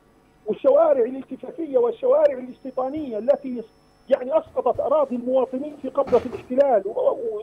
[0.46, 3.64] والشوارع الالتفافية والشوارع الاستيطانيه التي
[4.10, 6.84] يعني أسقطت أراضي المواطنين في قبضة الاحتلال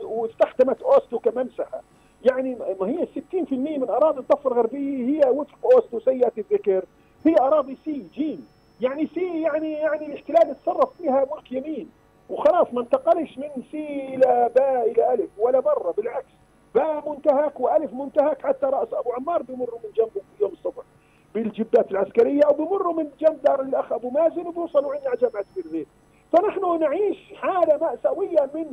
[0.03, 1.81] واستخدمت أوسلو كممسحة.
[2.25, 3.07] يعني ما هي
[3.51, 6.85] 60% من أراضي الضفة الغربية هي وفق أوسلو سيئة الذكر.
[7.25, 8.47] هي أراضي C جيم
[8.81, 11.89] يعني C يعني يعني الاحتلال اتصرف فيها ملك يمين.
[12.29, 16.31] وخلاص ما انتقلش من سي إلى باء إلى ألف ولا برة بالعكس.
[16.75, 20.83] باء منتهك وألف منتهك حتى رأس أبو عمار بيمروا من جنبه يوم الصبح.
[21.35, 25.87] بالجبات العسكرية أو بيمروا من جنب دار الأخ أبو مازن وبيوصلوا عندنا جامعة بيرزيت
[26.31, 28.65] فنحن نعيش حالة مأساوية من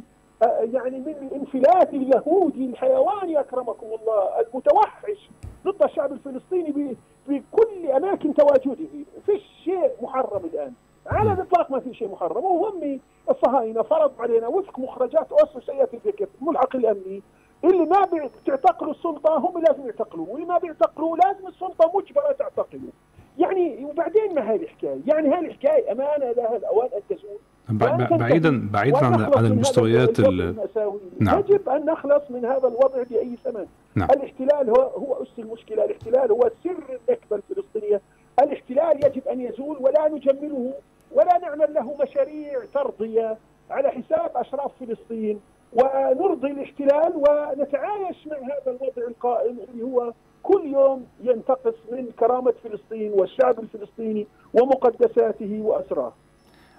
[0.42, 5.30] آه، يعني من الانفلات اليهودي الحيواني أكرمكم الله المتوحش
[5.64, 8.76] ضد الشعب الفلسطيني في كل أماكن تواجده.
[9.26, 10.72] فيش شيء محرم الآن.
[11.06, 12.44] على الإطلاق ما في شيء محرم.
[12.44, 17.22] وهم الصهاينة فرضوا علينا وفق مخرجات اوسلو سيئة الذكر الملحق الأمني
[17.64, 18.08] اللي ما
[18.42, 20.26] بتعتقلوا السلطة هم لازم يعتقلوا.
[20.28, 22.88] واللي ما بيعتقلوا لازم السلطة مجبرة تعتقله
[23.38, 27.38] يعني وبعدين ما هي الحكاية؟ يعني هاي الحكاية أمانة لها الاوان أن تزول.
[27.70, 30.20] بعيدا بعيدا عن عن المستويات
[31.20, 31.38] نعم.
[31.38, 34.08] يجب أن نخلص من هذا الوضع بأي ثمن نعم.
[34.10, 38.00] الاحتلال هو هو اس المشكلة الاحتلال هو سر النكبة الفلسطينية
[38.42, 40.72] الاحتلال يجب أن يزول ولا نجمله
[41.12, 43.36] ولا نعمل له مشاريع ترضية
[43.70, 45.40] على حساب أشراف فلسطين
[45.72, 53.12] ونرضي الاحتلال ونتعايش مع هذا الوضع القائم اللي هو كل يوم ينتقص من كرامة فلسطين
[53.12, 56.12] والشعب الفلسطيني ومقدساته واسراه.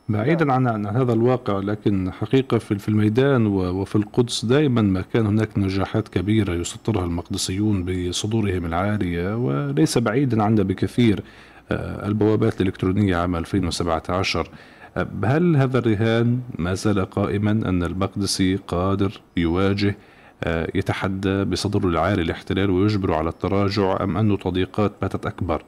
[0.10, 5.26] بعيدا عن عن هذا الواقع لكن حقيقة في في الميدان وفي القدس دائما ما كان
[5.26, 11.24] هناك نجاحات كبيرة يسطرها المقدسيون بصدورهم العاريه وليس بعيدا عنا بكثير.
[11.72, 14.50] آه، البوابات الإلكترونية عام 2017
[14.98, 19.98] آه، هل هذا الرهان ما زال قائما أن المقدسي قادر يواجه
[20.43, 25.63] آه، يتحدى بصدره العاري الاحتلال ويجبر على التراجع أم انه تضييقات باتت أكبر؟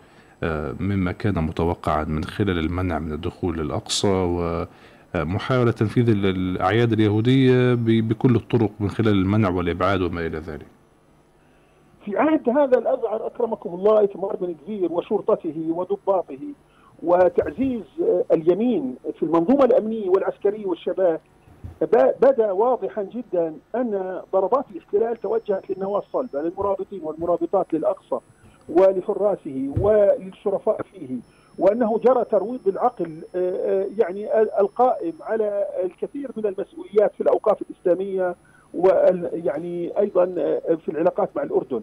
[0.79, 4.07] مما كان متوقعا من خلال المنع من الدخول للأقصى
[5.15, 10.65] ومحاولة تنفيذ الأعياد اليهودية بكل الطرق من خلال المنع والإبعاد وما إلى ذلك.
[12.05, 16.39] في عهد هذا الأزعر أكرمكم الله إتمار بن كبير وشرطته وضباطه
[17.03, 17.81] وتعزيز
[18.31, 21.19] اليمين في المنظومة الأمنية والعسكرية والشباب
[22.21, 28.19] بدا واضحا جدا أن ضربات الاحتلال توجهت للنواة الصلبة للمرابطين والمرابطات للأقصى.
[28.69, 31.17] ولحراسه وللشرفاء فيه
[31.57, 38.35] وأنه جرى ترويض العقل آه، آه، يعني القائم على الكثير من المسؤوليات في الأوقاف الإسلامية
[38.73, 41.81] ويعني أيضا آه، في العلاقات مع الأردن.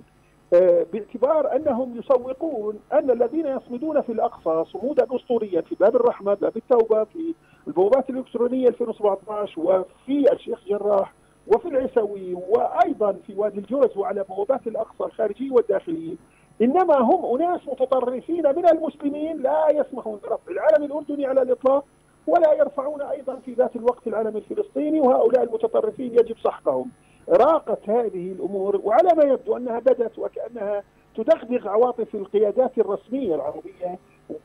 [0.93, 7.05] باعتبار أنهم يسوقون أن الذين يصمدون في الأقصى صمودا أسطوريا في باب الرحمة باب التوبة
[7.05, 7.35] في
[7.67, 11.13] البوابات الإلكترونية 2017 وفي الشيخ جراح
[11.47, 16.15] وفي العيسوي وأيضا في وادي الجرز وعلى بوابات الأقصى الخارجية والداخلية.
[16.63, 21.85] إنما هم أناس متطرفين من المسلمين لا يسمحون برفع العلم الأردني على الإطلاق
[22.27, 26.91] ولا يرفعون أيضا في ذات الوقت العلم الفلسطيني وهؤلاء المتطرفين يجب سحقهم.
[27.29, 30.83] راقت هذه الأمور وعلى ما يبدو أنها بدأت وكأنها
[31.17, 33.99] تدغدغ عواطف القيادات الرسمية العربية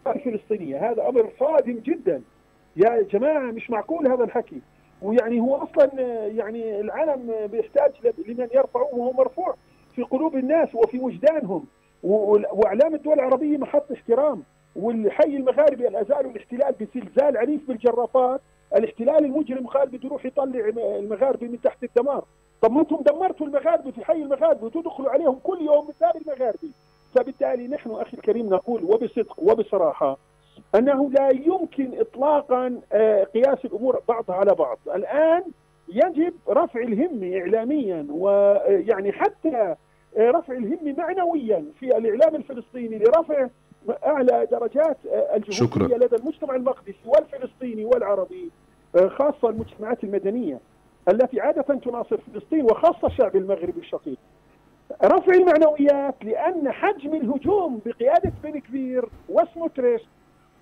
[0.06, 2.22] والفلسطينية، هذا أمر صادم جدا.
[2.76, 4.62] يا جماعة مش معقول هذا الحكي.
[5.02, 7.92] ويعني هو أصلا يعني العلم بيحتاج
[8.28, 9.56] لمن يرفعه وهو مرفوع
[9.96, 11.66] في قلوب الناس وفي وجدانهم
[12.04, 14.44] وإعلام الدول العربية محط احترام
[14.76, 18.42] والحي المغاربي لا زالوا الاحتلال بزلزال عنيف بالجرافات
[18.76, 22.26] الاحتلال المجرم قال بده يروح يطلع المغاربه من تحت الدمار.
[22.62, 26.70] طب ما أنتم دمرتوا المغاربه في حي المغاربه وتدخلوا عليهم كل يوم من باب المغاربه
[27.16, 30.18] فبالتالي نحن أخي الكريم نقول وبصدق وبصراحة
[30.76, 34.78] أنه لا يمكن اطلاقا آه، قياس الأمور بعضها على بعض.
[34.96, 35.44] الآن
[35.90, 39.76] يجب رفع الهمه اعلاميا ويعني حتى
[40.18, 43.48] رفع الهمة معنويا في الإعلام الفلسطيني لرفع
[44.06, 48.52] أعلى درجات آه، الجهودية لدى المجتمع المقدسي والفلسطيني والعربي
[48.96, 50.60] آه، خاصة المجتمعات المدنية
[51.10, 54.18] التي عادة تناصر فلسطين وخاصة الشعب المغربي الشقيق.
[55.04, 60.02] رفع المعنويات لأن حجم الهجوم بقيادة بن كبير وسموتريش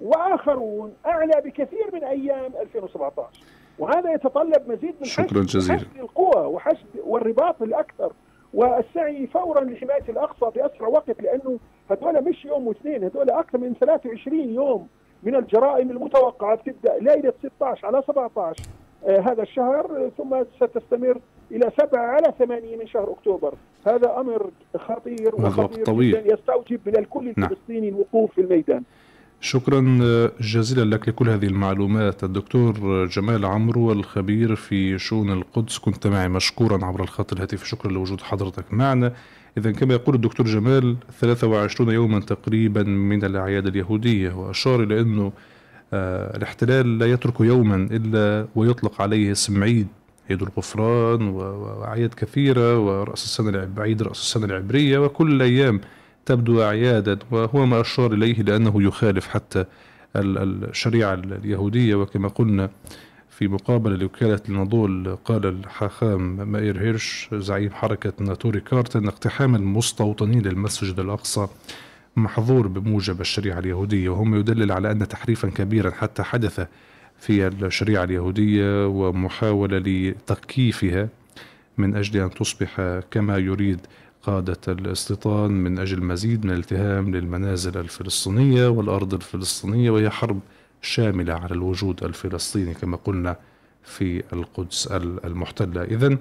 [0.02, 3.28] وآخرون أعلى بكثير من أيام 2017
[3.80, 5.80] وهذا يتطلب مزيد من شكرا جزيلا.
[5.80, 8.14] حشد القوى وحشد والرباط الأكثر
[8.54, 11.60] والسعي فورا لحماية الأقصى بأسرع وقت لأنه
[11.92, 14.88] هذول مش يوم واثنين هذول أكثر من 23 يوم
[15.24, 18.64] من الجرائم المتوقعة بتبدأ ليلة 16 على 17
[19.06, 21.20] آه هذا الشهر ثم ستستمر
[21.52, 23.54] إلى 7 على 8 من شهر أكتوبر
[23.88, 26.34] هذا أمر خطير وخطير طويل.
[26.34, 27.52] يستوجب من الكل نعم.
[27.52, 28.84] الفلسطيني الوقوف في الميدان
[29.42, 29.82] شكرا
[30.42, 32.24] جزيلا لك لكل هذه المعلومات.
[32.24, 37.68] الدكتور جمال عمرو الخبير في شؤون القدس كنت معي مشكورا عبر الخط الهاتفي.
[37.68, 39.14] شكرا لوجود حضرتك معنا.
[39.58, 45.32] إذا كما يقول الدكتور جمال 23 يوما تقريبا من الأعياد اليهودية وأشار إلى أنه
[45.94, 49.88] آه، الاحتلال لا يترك يوما إلا ويطلق عليه اسم عيد
[50.30, 55.82] عيد الغفران وأعياد كثيرة ورأس السنة عيد رأس السنة العبرية وكل الأيام
[56.26, 59.66] تبدو أعيادا وهو ما أشار إليه لأنه يخالف حتى
[60.16, 61.96] الشريعة اليهودية.
[61.96, 62.70] وكما قلنا
[63.30, 70.42] في مقابلة لوكالة النضول قال الحاخام مائر هيرش زعيم حركة ناتوري كارت أن اقتحام المستوطنين
[70.42, 71.48] للمسجد الأقصى
[72.16, 74.10] محظور بموجب الشريعة اليهودية.
[74.10, 76.68] وهم يدلل على أن تحريفا كبيرا حتى حدث
[77.20, 81.10] في الشريعة اليهودية ومحاولة لتكييفها
[81.78, 83.80] من أجل أن تصبح كما يريد
[84.24, 90.40] قادة الاستيطان من أجل مزيد من الالتهام للمنازل الفلسطينية والأرض الفلسطينية وهي حرب
[90.82, 93.36] شاملة على الوجود الفلسطيني كما قلنا
[93.84, 94.88] في القدس
[95.26, 95.84] المحتلة.
[95.84, 96.18] إذا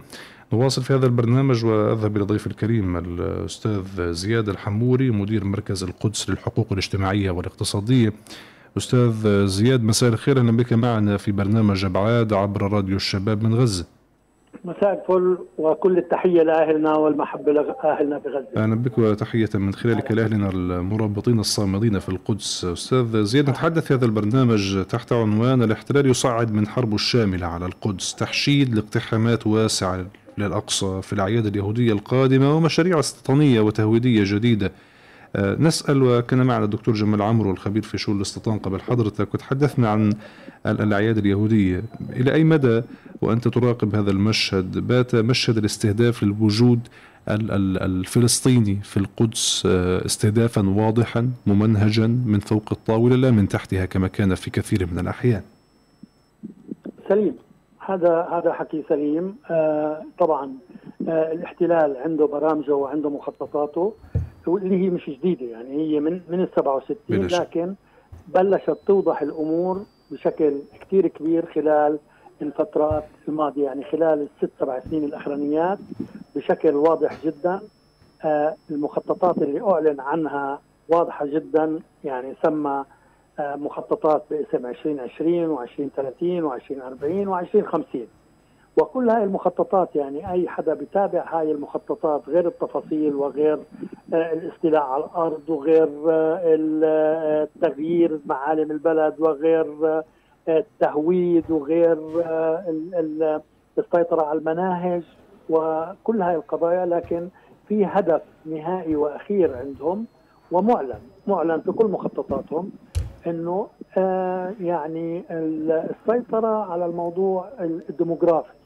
[0.53, 6.67] نواصل في هذا البرنامج وأذهب إلى ضيف الكريم الأستاذ زياد الحموري مدير مركز القدس للحقوق
[6.73, 8.13] الاجتماعية والاقتصادية.
[8.77, 10.39] أستاذ زياد مساء الخير.
[10.39, 14.00] أهلا بك معنا في برنامج أبعاد عبر راديو الشباب من غزة.
[14.65, 18.47] مساء الفل وكل التحية لأهلنا والمحبة لأهلنا بغزة.
[18.57, 22.65] أهلا بك وتحية من خلالك لأهلنا المرابطين الصامدين في القدس.
[22.65, 28.15] أستاذ زياد نتحدث في هذا البرنامج تحت عنوان الاحتلال يصعد من حربه الشاملة على القدس
[28.15, 30.07] تحشيد لاقتحامات واسعة
[30.39, 34.73] للأقصى في الأعياد اليهودية القادمة ومشاريع استيطانية وتهويدية جديدة.
[35.37, 40.13] نسأل وكان معنا الدكتور جمال عمرو الخبير في شؤون الاستيطان قبل حضرتك وتحدثنا عن
[40.67, 41.83] الأعياد اليهودية.
[42.11, 42.83] إلى أي مدى
[43.23, 46.81] وأنت تراقب هذا المشهد؟ بات مشهد الاستهداف للوجود
[47.29, 54.35] الفلسطيني في القدس آه، استهدافا واضحا ممنهجا من فوق الطاولة لا من تحتها كما كان
[54.35, 55.43] في كثير من الأحيان.
[57.09, 57.35] سليم.
[57.79, 59.35] هذا هذا حكي سليم.
[59.51, 60.51] آه طبعا
[61.09, 63.95] آه الاحتلال عنده برامجه وعنده مخططاته.
[64.49, 66.97] اللي هي مش جديدة يعني هي من من ال 67
[67.41, 67.75] لكن
[68.29, 71.99] بلشت توضح الأمور بشكل كثير كبير خلال
[72.43, 75.79] الفترات الماضية يعني خلال الست سبع سنين الأخرانيات
[76.37, 77.61] بشكل واضح جدا.
[78.25, 82.85] آه المخططات اللي أعلن عنها واضحة جدا يعني سمى
[83.39, 87.99] آه مخططات باسم 2020 و2030 و2040 و2050
[88.81, 93.59] وكل هاي المخططات يعني أي حدا بيتابع هاي المخططات غير التفاصيل وغير
[94.15, 100.05] آه، الاستيلاء على الأرض وغير آه، تغيير معالم البلد وغير آه،
[100.49, 101.99] التهويد وغير
[103.79, 105.03] السيطرة على المناهج
[105.51, 106.87] وكل هاي القضايا.
[106.87, 107.29] لكن
[107.69, 110.07] في هدف نهائي وأخير عندهم
[110.53, 112.71] ومعلن معلن في كل مخططاتهم
[113.27, 113.69] إنه
[114.61, 118.60] يعني السيطرة على الموضوع الديموغرافي.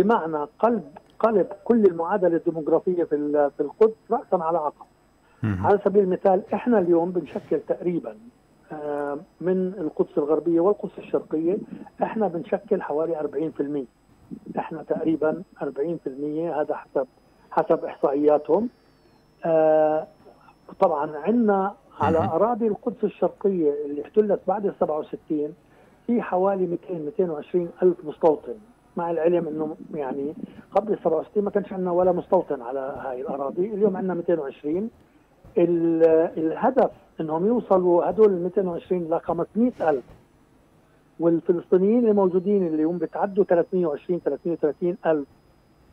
[0.00, 0.84] بمعنى قلب
[1.18, 4.86] قلب كل المعادلة الديموغرافية في في القدس راسا على عقب.
[5.64, 8.16] على سبيل المثال إحنا اليوم بنشكل تقريبا
[8.72, 11.58] آه، من القدس الغربية والقدس الشرقية
[12.02, 15.66] إحنا بنشكل حوالي 40% إحنا تقريبا 40%
[16.60, 17.06] هذا حسب
[17.50, 18.68] حسب إحصائياتهم.
[19.44, 20.06] آه،
[20.80, 25.54] طبعا عندنا على أراضي القدس الشرقية اللي احتلت بعد ال 67
[26.06, 28.54] في حوالي 200 220 ألف مستوطن.
[28.96, 30.34] مع العلم إنه يعني
[30.70, 34.90] قبل ال 67 ما كانش عندنا ولا مستوطن على هاي الأراضي، اليوم عندنا 220
[35.58, 40.02] الهدف إنهم يوصلوا هدول ال 220 ل 500000
[41.20, 45.26] والفلسطينيين الموجودين اللي هم بتعدوا 320 330 ألف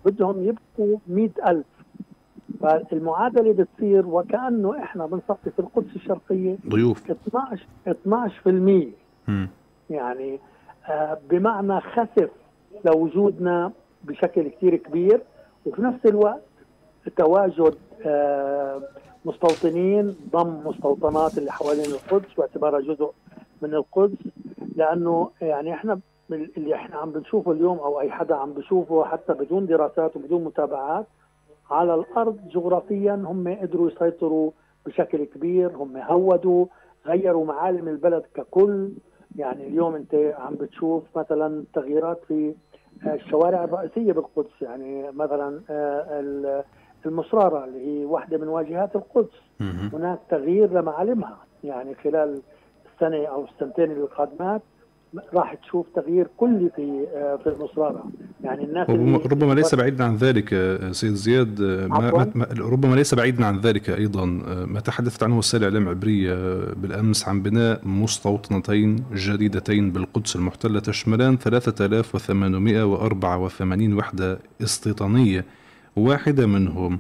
[0.06, 1.66] بدهم يبقوا 100000
[2.62, 7.12] فالمعادلة بتصير وكأنه إحنا بنصفي في القدس الشرقية ضيوف.
[7.12, 8.88] 12 12%
[9.28, 9.46] م.
[9.90, 10.40] يعني
[10.90, 12.30] آه بمعنى خسف.
[12.86, 13.72] لوجودنا
[14.04, 15.22] بشكل كثير كبير
[15.66, 16.42] وفي نفس الوقت
[17.18, 18.82] تواجد آه،
[19.26, 23.12] مستوطنين ضم مستوطنات اللي حوالين القدس واعتبارها جزء
[23.62, 24.18] من القدس.
[24.76, 26.00] لأنه يعني إحنا
[26.32, 31.06] اللي إحنا عم بنشوفه اليوم أو أي حدا عم بشوفه حتى بدون دراسات وبدون متابعات
[31.72, 34.52] على الأرض جغرافيا هم قدروا يسيطروا
[34.86, 36.66] بشكل كبير هم هودوا
[37.06, 38.90] غيروا معالم البلد ككل.
[39.36, 42.54] يعني اليوم أنت عم بتشوف مثلا تغييرات في
[43.06, 46.64] الشوارع الرئيسية بالقدس يعني مثلا آه،
[47.06, 49.42] المصرارة اللي هي واحدة من واجهات القدس.
[49.94, 52.42] هناك تغيير لمعالمها يعني خلال
[52.94, 54.62] السنة أو السنتين القادمات
[55.34, 58.04] راح تشوف تغيير كلي في آه، في المصرارة
[58.44, 61.62] يعني الناس ربما, ربما ليس بعيدا عن ذلك آه، سيد زياد.
[61.62, 64.26] آه، ما ما ربما ليس بعيدا عن ذلك أيضا.
[64.68, 66.34] ما تحدثت عنه وسائل الاعلام العبريه
[66.74, 75.46] بالأمس عن بناء مستوطنتين جديدتين بالقدس المحتلة تشملان 3884 وحدة استيطانية
[75.96, 77.00] واحدة منهم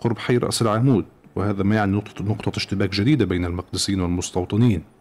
[0.00, 1.04] قرب حي رأس العمود.
[1.36, 4.95] وهذا ما يعني نقطه نقطة اشتباك جديدة بين المقدسيين والمستوطنين.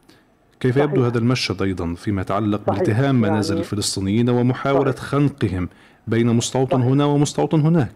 [0.59, 0.83] كيف صحيح.
[0.89, 5.03] يبدو هذا المشهد أيضا فيما يتعلق بالتهام منازل يعني الفلسطينيين ومحاولة صحيح.
[5.03, 5.69] خنقهم
[6.07, 6.87] بين مستوطن صحيح.
[6.91, 7.91] هنا ومستوطن هناك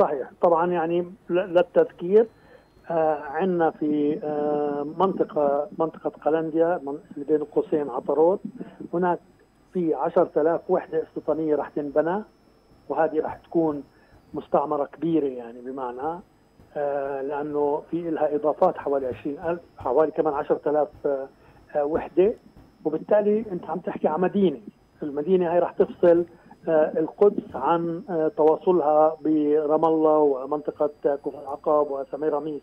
[0.00, 2.26] صحيح طبعا يعني للتذكير
[2.90, 6.80] آه عندنا في آه منطقة منطقة قلنديا
[7.16, 8.40] بين قوسين عطروت
[8.94, 9.18] هناك
[9.72, 12.22] في 10000 وحدة استيطانية راح تنبنى
[12.88, 13.82] وهذه راح تكون
[14.34, 16.20] مستعمرة كبيرة يعني بمعنى
[16.76, 20.88] آه لأنه في لها إضافات حوالي 20000 حوالي كمان 10000
[21.76, 22.34] آه وحدة
[22.84, 24.60] وبالتالي أنت عم تحكي عن مدينة.
[25.02, 26.24] المدينة هاي راح تفصل
[26.68, 32.62] آه، القدس عن آه، تواصلها برام الله ومنطقة كفر العقاب وسميراميس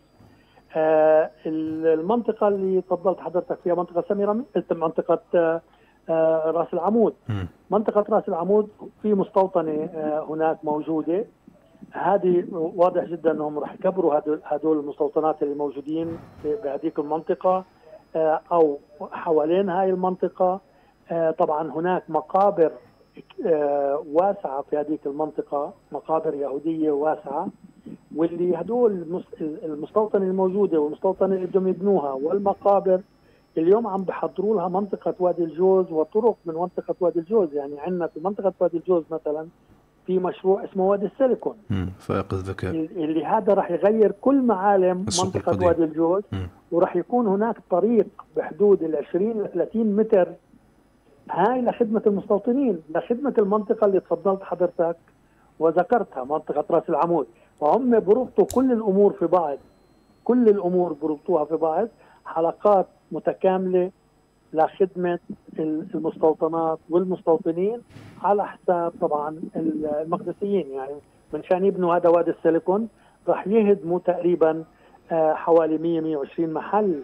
[0.76, 5.20] آه، المنطقة اللي تفضلت حضرتك فيها منطقة سميراميس منطقة
[6.50, 7.14] راس العمود.
[7.70, 8.68] منطقة راس العمود
[9.02, 9.88] في مستوطنة
[10.28, 11.24] هناك موجودة.
[11.92, 17.64] هذه واضح جدا إنهم راح يكبروا هدول المستوطنات اللي موجودين بهذيك المنطقة.
[18.16, 18.78] أو
[19.12, 20.60] حوالين هاي المنطقة.
[21.38, 22.72] طبعا هناك مقابر
[23.46, 27.48] آه، واسعة في هذيك المنطقة مقابر يهودية واسعة
[28.16, 29.22] واللي هدول
[29.62, 33.00] المستوطنة الموجودة والمستوطنة اللي بدهم يبنوها والمقابر
[33.58, 37.54] اليوم عم بحضروا لها منطقة وادي الجوز وطرق من منطقة وادي الجوز.
[37.54, 39.48] يعني عندنا في منطقة وادي الجوز مثلا
[40.08, 41.56] في مشروع اسمه وادي السيليكون.
[41.98, 42.70] فائق الذكاء.
[42.70, 45.68] اللي هذا راح يغير كل معالم منطقة القديم.
[45.68, 46.22] وادي الجوز.
[46.72, 48.06] وراح يكون هناك طريق
[48.36, 50.28] بحدود ال 20 ل 30 متر.
[51.30, 54.96] هاي لخدمة المستوطنين لخدمة المنطقة اللي تفضلت حضرتك
[55.58, 57.26] وذكرتها منطقة راس العمود.
[57.60, 59.58] وهم بربطوا كل الأمور في بعض.
[60.24, 61.88] كل الأمور بربطوها في بعض.
[62.24, 63.90] حلقات متكاملة
[64.52, 65.18] لخدمة
[65.94, 67.80] المستوطنات والمستوطنين
[68.22, 70.70] على حساب طبعا المقدسيين.
[70.70, 70.94] يعني
[71.32, 72.88] من شان يبنوا هذا وادي السيليكون
[73.28, 74.64] راح يهدموا تقريبا
[75.12, 77.02] آه، حوالي 100 120 محل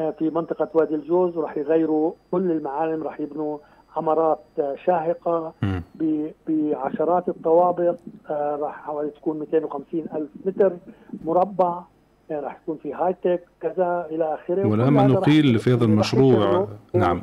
[0.00, 3.58] آه، في منطقة وادي الجوز وراح يغيروا كل المعالم راح يبنوا
[3.96, 5.52] عمارات آه، شاهقة
[6.48, 7.96] بعشرات الطوابق
[8.30, 10.72] راح حوالي تكون 250 ألف متر
[11.24, 11.82] مربع.
[12.40, 14.66] راح يكون في هاي تك كذا إلى آخره.
[14.66, 16.68] والأهم أن نقيل في هذا المشروع.
[16.94, 17.22] نعم.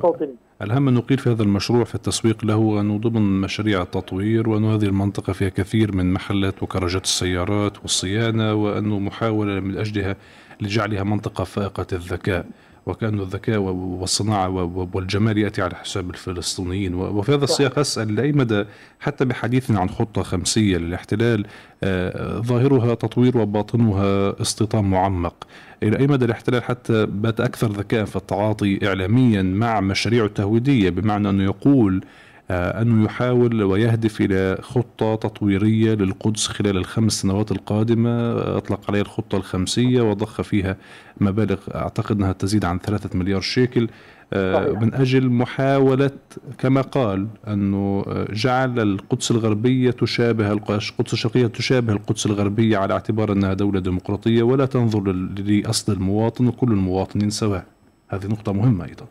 [0.61, 4.85] الأهم أن نقيل في هذا المشروع في التسويق له أنه ضمن مشاريع التطوير وأن هذه
[4.85, 10.15] المنطقة فيها كثير من محلات وكراجات السيارات والصيانة وأنه محاولة من أجلها
[10.61, 12.45] لجعلها منطقة فائقة الذكاء.
[12.89, 14.49] وكأن الذكاء والصناعة
[14.93, 16.93] والجمال يأتي على حساب الفلسطينيين.
[16.93, 18.65] وفي هذا السياق أسأل لأي مدى
[18.99, 21.45] حتى بحديثنا عن خطة خمسية للاحتلال
[21.83, 25.47] آه، ظاهرها تطوير وباطنها استيطان معمق.
[25.83, 31.29] إلى أي مدى الاحتلال حتى بات أكثر ذكاء في التعاطي إعلاميا مع مشاريع التهويدية بمعنى
[31.29, 32.03] أنه يقول
[32.51, 38.31] أنه يحاول ويهدف إلى خطة تطويرية للقدس خلال الخمس سنوات القادمة.
[38.57, 40.77] أطلق عليها الخطة الخمسية وضخ فيها
[41.21, 43.89] مبالغ أعتقد أنها تزيد عن ثلاثة مليار شيكل.
[44.33, 46.11] آه، من أجل محاولة
[46.57, 53.31] كما قال أنه آه، جعل القدس الغربية تشابه القدس الشرقية تشابه القدس الغربية على اعتبار
[53.31, 57.65] أنها دولة ديمقراطية ولا تنظر لأصل المواطن وكل المواطنين سواء.
[58.07, 59.05] هذه نقطة مهمة أيضا.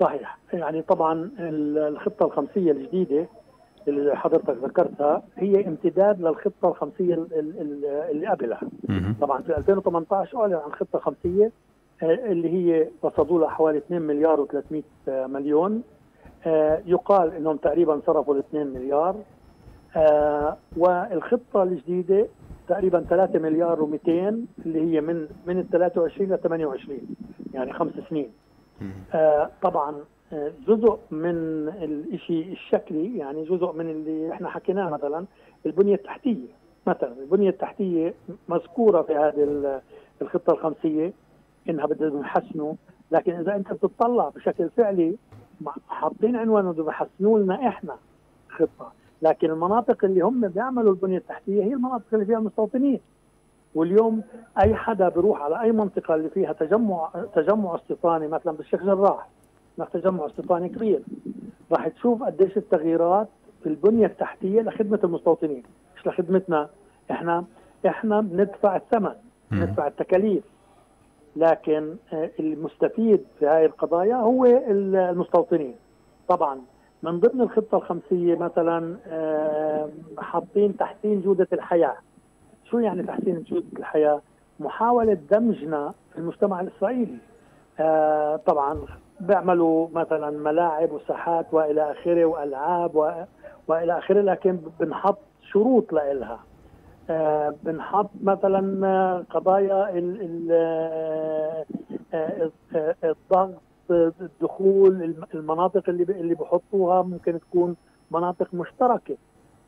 [0.00, 0.38] صحيح.
[0.52, 3.26] يعني طبعا الخطة الخمسية الجديدة
[3.88, 7.26] اللي حضرتك ذكرتها هي امتداد للخطة الخمسية
[8.10, 8.60] اللي قبلها.
[9.20, 11.52] طبعا في 2018 أعلن عن خطة خمسية
[12.02, 15.82] آه، اللي هي رصدوا لها حوالي 2 مليار و300 مليون.
[16.46, 19.16] آه، يقال إنهم تقريبا صرفوا ال 2 مليار.
[19.96, 22.26] آه، والخطة الجديدة
[22.68, 24.08] تقريبا 3 مليار و200
[24.66, 27.00] اللي هي من من ال 23 ل 28
[27.54, 28.30] يعني خمس سنين.
[29.62, 29.94] طبعا
[30.68, 31.28] جزء من
[32.12, 35.24] الشيء الشكلي يعني جزء من اللي إحنا حكيناه مثلا
[35.66, 36.46] البنية التحتية.
[36.86, 38.14] مثلا البنية التحتية
[38.48, 39.80] مذكورة في هذه
[40.22, 41.12] الخطة الخمسية
[41.68, 42.74] إنها بدهم يحسنوا
[43.10, 45.16] لكن إذا أنت بتطلع بشكل فعلي
[45.88, 47.96] حاطين عنوان بدهم يحسنوا لنا إحنا
[48.48, 48.92] خطة.
[49.22, 53.00] لكن المناطق اللي هم بيعملوا البنية التحتية هي المناطق اللي فيها المستوطنين
[53.74, 54.22] واليوم
[54.60, 59.28] أي حدا بيروح على أي منطقة اللي فيها تجمع تجمع استيطاني مثلا بالشيخ جراح
[59.78, 61.02] هناك تجمع استيطاني كبير.
[61.72, 63.28] راح تشوف قديش التغييرات
[63.62, 65.62] في البنية التحتية لخدمة المستوطنين.
[65.96, 66.68] مش لخدمتنا
[67.10, 67.44] إحنا.
[67.86, 69.14] إحنا بندفع الثمن
[69.50, 70.44] بندفع التكاليف.
[71.36, 75.74] لكن آه، المستفيد في هذه القضايا هو المستوطنين.
[76.28, 76.58] طبعا
[77.02, 81.96] من ضمن الخطة الخمسية مثلا آه، حاطين تحسين جودة الحياة.
[82.70, 84.20] شو يعني تحسين جودة الحياة؟
[84.60, 87.18] محاولة دمجنا في المجتمع الإسرائيلي.
[87.80, 88.78] آه، طبعا
[89.26, 93.26] بيعملوا مثلا ملاعب وساحات وإلى آخره وألعاب
[93.68, 96.38] وإلى آخره لكن بنحط شروط لها
[97.10, 100.48] آه بنحط مثلا قضايا ال ال
[102.14, 103.60] آه، آه، الضغط
[103.90, 107.76] الدخول المناطق اللي اللي بحطوها ممكن تكون
[108.10, 109.16] مناطق مشتركة.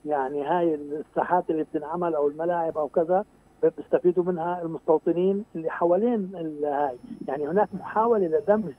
[0.04, 3.24] يعني هاي الساحات اللي بتنعمل أو الملاعب أو كذا
[3.62, 6.30] بيستفيدوا منها المستوطنين اللي حوالين
[6.64, 6.96] هاي.
[7.28, 8.72] يعني هناك محاولة لدمج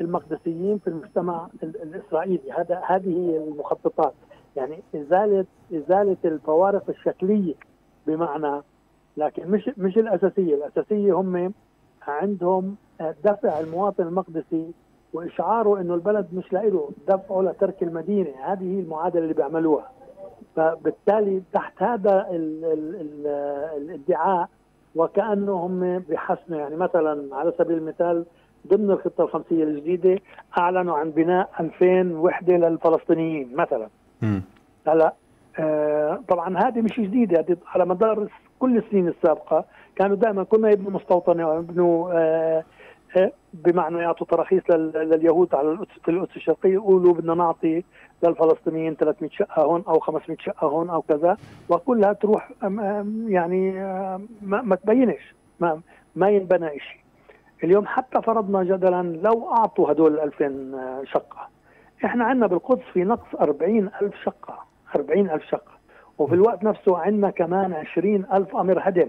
[0.00, 2.52] المقدسيين في المجتمع الإسرائيلي.
[2.58, 4.14] هذا هذه المخططات.
[4.56, 7.54] يعني ازاله إزالة الفوارق الشكلية
[8.06, 8.62] بمعنى
[9.16, 11.52] لكن مش مش الأساسية، الأساسية هم
[12.06, 12.76] عندهم
[13.24, 14.70] دفع المواطن المقدسي
[15.12, 19.90] وإشعاره إنه البلد مش له دفعه لترك المدينة، هذه هي المعادلة اللي بيعملوها.
[20.56, 23.26] فبالتالي تحت هذا ال ال ال
[23.82, 24.48] الادعاء
[24.96, 28.24] وكأنه هم بيحسنوا يعني مثلا على سبيل المثال
[28.68, 30.18] ضمن الخطة الخمسية الجديدة
[30.58, 33.88] أعلنوا عن بناء 2000 وحدة للفلسطينيين مثلا.
[34.86, 35.14] هلأ
[35.58, 39.64] آه طبعا هذه مش جديدة هذه على مدار كل السنين السابقة
[39.96, 42.64] كانوا دائما كنا يبنوا مستوطنه ويبنوا آه
[43.16, 47.82] آه بمعنى يعطوا تراخيص لليهود على القدس في القدس الشرقية يقولوا بدنا نعطي
[48.22, 51.36] للفلسطينيين 300 شقة هون أو 500 شقة هون أو كذا
[51.68, 52.50] وكلها تروح
[53.28, 53.72] يعني
[54.42, 55.80] ما, ما تبينش ما
[56.16, 57.01] ما ينبنى شيء
[57.64, 61.48] اليوم حتى فرضنا جدلا لو أعطوا هدول 2000 شقة.
[62.04, 64.58] إحنا عندنا بالقدس في نقص 40 ألف شقة
[64.96, 65.72] 40 ألف شقة.
[66.18, 69.08] وفي الوقت نفسه عندنا كمان 20 ألف أمر هدم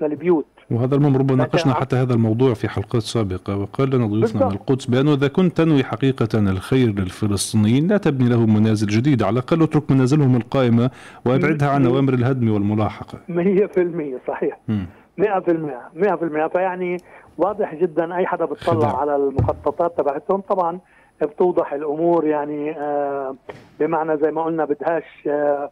[0.00, 0.46] للبيوت.
[0.70, 3.56] وهذا المهم ربما ناقشنا حتى هذا الموضوع في حلقات سابقة.
[3.56, 8.54] وقال لنا ضيوفنا من القدس بأنه إذا كنت تنوي حقيقة الخير للفلسطينيين لا تبني لهم
[8.54, 9.26] منازل جديدة.
[9.26, 10.90] على الأقل اترك منازلهم القائمة
[11.24, 13.18] وأبعدها عن أوامر الهدم والملاحقة.
[13.28, 14.58] 100% صحيح.
[15.18, 16.96] 100% 100% فيعني
[17.38, 20.40] واضح جدا أي حدا بيطلع على المخططات تبعتهم.
[20.40, 20.78] طبعا
[21.22, 23.34] بتوضح الأمور يعني آه
[23.80, 25.70] بمعنى زي ما قلنا بدهاش آه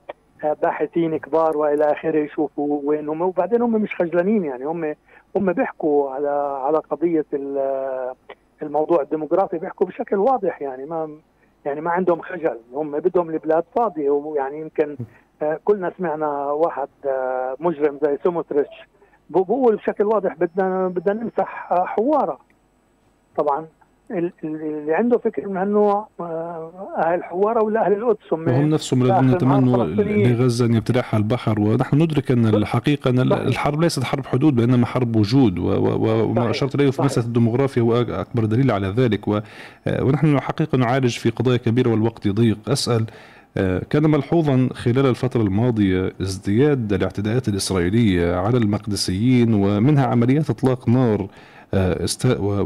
[0.63, 3.23] باحثين كبار وإلى آخره يشوفوا وين هم.
[3.23, 4.95] وبعدين هم مش خجلانين يعني هم
[5.37, 6.29] هم بيحكوا على
[6.65, 7.25] على قضية
[8.63, 11.11] الموضوع الديموغرافي بيحكوا بشكل واضح يعني ما
[11.65, 12.59] يعني ما عندهم خجل.
[12.75, 14.97] هم بدهم البلاد فاضية ويعني يمكن
[15.43, 18.89] آه كلنا سمعنا واحد آه مجرم زي سموتريتش
[19.31, 22.39] بقول بشكل واضح بدنا بدنا نمسح حوارة.
[23.37, 23.67] طبعا
[24.45, 26.09] اللي عنده فكر من هالنوع
[26.99, 32.03] أهل حوارة ولا أهل القدس هم هم نفسهم الذين يتمنوا لغزه أن يبتلعها البحر ونحن
[32.03, 37.03] ندرك أن الحقيقة أن الحرب ليست حرب حدود وانما حرب وجود وما أشرت إليه في
[37.03, 39.29] مسألة الديموغرافيا هو أكبر دليل على ذلك.
[40.01, 43.07] ونحن حقيقة نعالج في قضايا كبيرة والوقت ضيق أسأل
[43.91, 51.29] كان ملحوظا خلال الفترة الماضية ازدياد الاعتداءات الإسرائيلية على المقدسيين ومنها عمليات إطلاق نار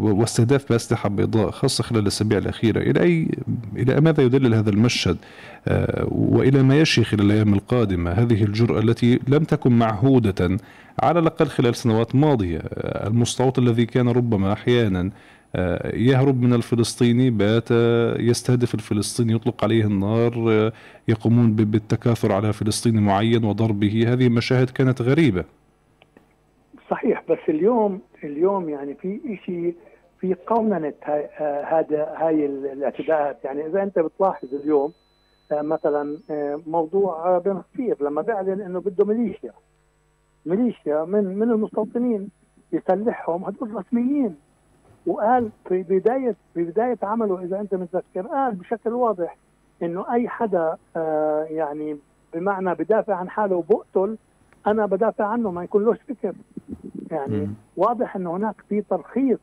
[0.03, 2.81] واستهداف بأسلحة بيضاء خاصة خلال الأسابيع الأخيرة.
[2.81, 3.29] إلى أي
[3.77, 5.17] إلى ماذا يدلل هذا المشهد؟
[6.09, 10.57] وإلى ما يشي خلال الأيام القادمة؟ هذه الجرأة التي لم تكن معهودة
[11.03, 12.61] على الأقل خلال سنوات ماضية
[13.07, 15.11] المستوطن الذي كان ربما أحيانا
[15.95, 17.71] يهرب من الفلسطيني بات
[18.21, 20.33] يستهدف الفلسطيني يطلق عليه النار
[21.09, 24.13] يقومون بالتكاثر على فلسطيني معين وضربه.
[24.13, 25.45] هذه مشاهد كانت غريبة.
[26.91, 29.75] صحيح بس اليوم اليوم يعني في شيء
[30.21, 30.93] في قوننة
[31.65, 33.45] هذا هاي الاعتداءات.
[33.45, 34.93] يعني إذا أنت بتلاحظ اليوم
[35.53, 36.19] مثلا
[36.67, 39.53] موضوع بن كثير لما بيعلن إنه بده ميليشيا.
[40.47, 42.29] ميليشيا من من المستوطنين
[42.73, 44.35] يسلحهم هدول رسميين
[45.07, 49.37] وقال في بدايه في بداية عمله إذا أنت متذكر قال بشكل واضح
[49.83, 51.99] إنه أي حدا آه يعني
[52.35, 54.17] بمعنى بدافع عن حاله وبقتل
[54.67, 56.33] أنا بدافع عنه ما يكون لهش فكر.
[57.11, 57.55] يعني م.
[57.77, 59.39] واضح إنه هناك في ترخيص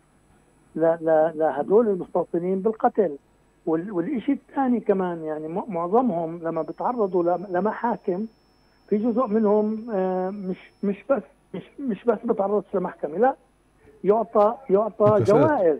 [0.76, 3.18] لهدول المستوطنين بالقتل.
[3.66, 8.26] والشيء الثاني كمان يعني معظمهم لما بيتعرضوا لمحاكم
[8.90, 13.36] في جزء منهم آه مش مش بس مش مش بس بتعرض لمحكمة لا.
[14.04, 15.80] يعطى يعطى جوائز.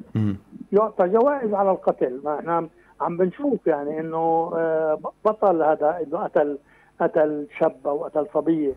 [0.72, 2.22] يعطى جوائز على القتل.
[2.24, 2.68] ما إحنا
[3.02, 4.50] عم بنشوف يعني إنه
[5.26, 6.58] بطل هذا إنه قتل
[7.02, 8.74] قتل شاب أو قتل صبية.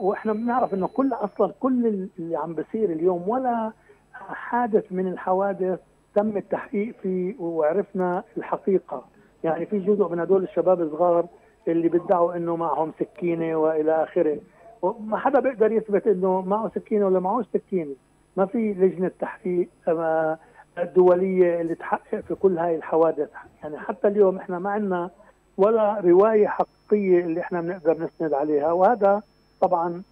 [0.00, 3.72] وإحنا بنعرف إنه كل أصلا كل اللي عم بصير اليوم ولا
[4.12, 5.80] حادث من الحوادث
[6.14, 9.04] تم التحقيق فيه وعرفنا الحقيقة.
[9.44, 11.26] يعني في جزء من هدول الشباب الصغار
[11.68, 14.38] اللي بيدعوا إنه معهم سكينة وإلى آخره.
[14.82, 17.94] وما حدا بيقدر يثبت إنه معه سكينة ولا معه سكينة.
[18.36, 19.68] ما في لجنة تحقيق
[20.78, 23.28] الدولية اللي تحقق في كل هاي الحوادث.
[23.62, 25.10] يعني حتى اليوم إحنا ما عندنا
[25.56, 28.72] ولا رواية حقيقية اللي إحنا بنقدر نسند عليها.
[28.72, 29.22] وهذا
[29.60, 30.02] طبعا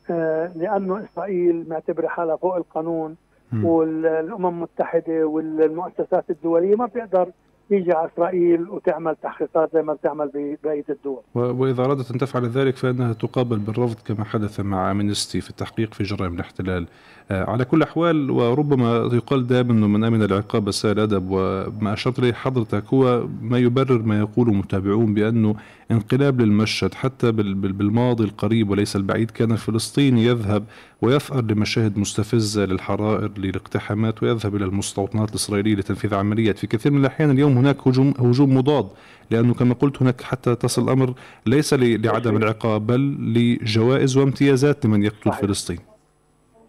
[0.56, 3.16] لأنه إسرائيل معتبرة حالها فوق القانون
[3.64, 7.28] والأمم المتحدة والمؤسسات الدولية ما بيقدر
[7.70, 11.22] يجي على إسرائيل وتعمل تحقيقات زي ما بتعمل ببقيه الدول.
[11.34, 16.02] وإذا أرادت أن تفعل ذلك فإنها تقابل بالرفض كما حدث مع أمنستي في التحقيق في
[16.02, 16.86] جرائم الاحتلال.
[17.30, 22.18] آه، على كل الاحوال وربما يقال دائما إنه من أمن العقاب ساء الادب وما أشرت
[22.18, 25.54] إليه حضرتك هو ما يبرر ما يقوله متابعون بأنه
[25.90, 30.64] انقلاب للمشهد حتى بالماضي القريب وليس البعيد كان الفلسطيني يذهب
[31.02, 37.30] ويفأر لمشاهد مستفزة للحرائر للاقتحامات ويذهب إلى المستوطنات الإسرائيلية لتنفيذ عمليات في كثير من الأحيان
[37.30, 38.88] اليوم هناك هجوم, هجوم مضاد
[39.30, 41.14] لأنه كما قلت هناك حتى تصل الأمر
[41.46, 43.00] ليس لعدم العقاب بل
[43.34, 45.40] لجوائز وامتيازات لمن يقتل صحيح.
[45.40, 45.78] فلسطين.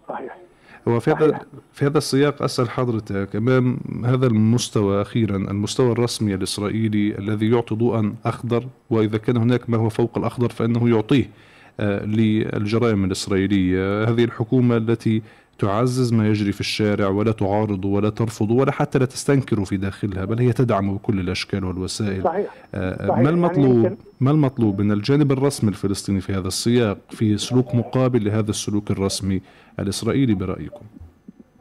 [0.09, 0.37] صحيح.
[0.85, 1.39] وفي هذا
[1.73, 8.15] في هذا السياق أسأل حضرتك إمام هذا المستوى أخيرا المستوى الرسمي الإسرائيلي الذي يعطي ضوءا
[8.25, 11.29] أخضر وإذا كان هناك ما هو فوق الأخضر فإنه يعطيه
[11.79, 14.03] آه، للجرائم الإسرائيلية.
[14.09, 15.21] هذه الحكومة التي
[15.61, 20.25] تعزز ما يجري في الشارع ولا تعارض ولا ترفض ولا حتى لا تستنكر في داخلها
[20.25, 22.53] بل هي تدعم بكل الأشكال والوسائل صحيح.
[22.75, 23.19] آه، صحيح.
[23.19, 28.25] ما المطلوب يعني ما المطلوب من الجانب الرسمي الفلسطيني في هذا السياق في سلوك مقابل
[28.25, 29.41] لهذا السلوك الرسمي
[29.79, 30.85] الإسرائيلي برأيكم؟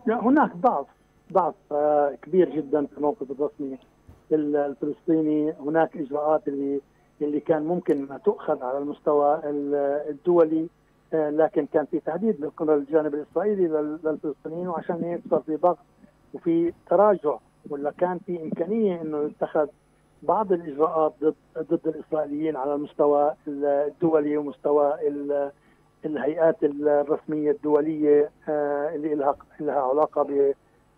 [0.08, 0.86] هناك ضعف
[1.32, 3.78] ضعف آه، كبير جدا في الموقف الرسمي
[4.32, 6.80] الفلسطيني هناك إجراءات اللي
[7.22, 9.40] اللي كان ممكن تؤخذ على المستوى
[10.10, 10.79] الدولي آه،
[11.12, 15.78] لكن كان في تهديد من قبل الجانب الإسرائيلي للفلسطينيين وعشان هيك صار في ضغط
[16.34, 17.36] وفي تراجع
[17.70, 19.66] ولا كان في إمكانية إنه يتخذ
[20.22, 24.94] بعض الإجراءات ضد ضد الإسرائيليين على المستوى الدولي ومستوى
[26.04, 30.52] الهيئات الرسمية الدولية آه، اللي لها لها علاقة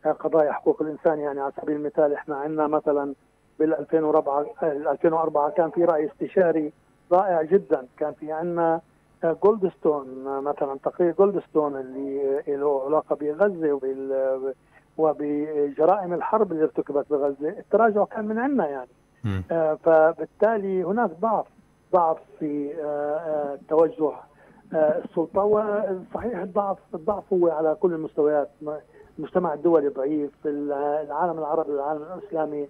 [0.05, 1.19] بقضايا حقوق الإنسان.
[1.19, 3.15] يعني على سبيل المثال إحنا عندنا مثلا
[3.59, 6.73] بال 2004 2004 كان في رأي استشاري
[7.13, 7.87] رائع جدا.
[7.97, 8.81] كان في عندنا
[9.25, 14.55] جولدستون مثلا تقرير جولدستون اللي له علاقة بغزة وبال
[14.99, 18.89] وبجرائم الحرب اللي ارتكبت بغزة التراجع كان من عندنا يعني.
[19.51, 21.47] آه فبالتالي هناك ضعف
[21.93, 24.13] ضعف في آه, آه، توجه.
[24.75, 28.51] آه السلطة وصحيح الضعف الضعف هو على كل المستويات.
[29.19, 32.69] المجتمع الدولي ضعيف العالم العربي والعالم الإسلامي آه،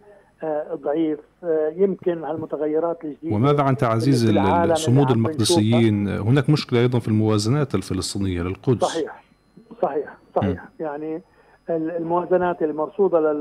[0.75, 1.19] ضعيف.
[1.45, 8.43] آه، يمكن هالمتغيرات الجديدة وماذا عن تعزيز الصمود المقدسيين؟ هناك مشكلة أيضا في الموازنات الفلسطينية
[8.43, 8.85] للقدس.
[8.85, 9.25] صحيح.
[9.83, 10.17] صحيح.
[10.37, 10.65] صحيح.
[10.65, 10.83] م.
[10.83, 11.23] يعني
[11.71, 13.33] الموازنات المرصوده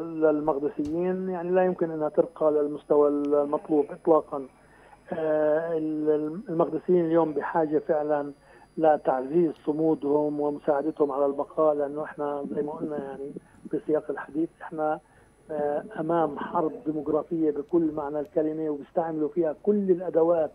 [0.00, 4.42] للمقدسيين يعني لا يمكن أنها ترقى للمستوى المطلوب اطلاقا.
[5.12, 5.78] آه،
[6.48, 8.32] المقدسيين اليوم بحاجة فعلا
[8.78, 13.32] لتعزيز صمودهم ومساعدتهم على البقاء لأنه إحنا زي ما قلنا يعني
[13.70, 15.00] في سياق الحديث إحنا آه،
[16.00, 20.50] أمام حرب ديموغرافيه بكل معنى الكلمة وبيستعملوا فيها كل الأدوات.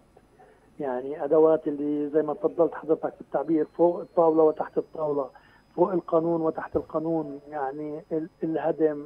[0.80, 5.30] يعني أدوات اللي زي ما تفضلت حضرتك في التعبير فوق الطاولة وتحت الطاولة
[5.76, 8.02] فوق القانون وتحت القانون يعني
[8.44, 9.06] الهدم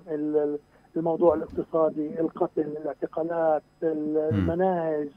[0.95, 5.09] الموضوع الاقتصادي القتل الاعتقالات المناهج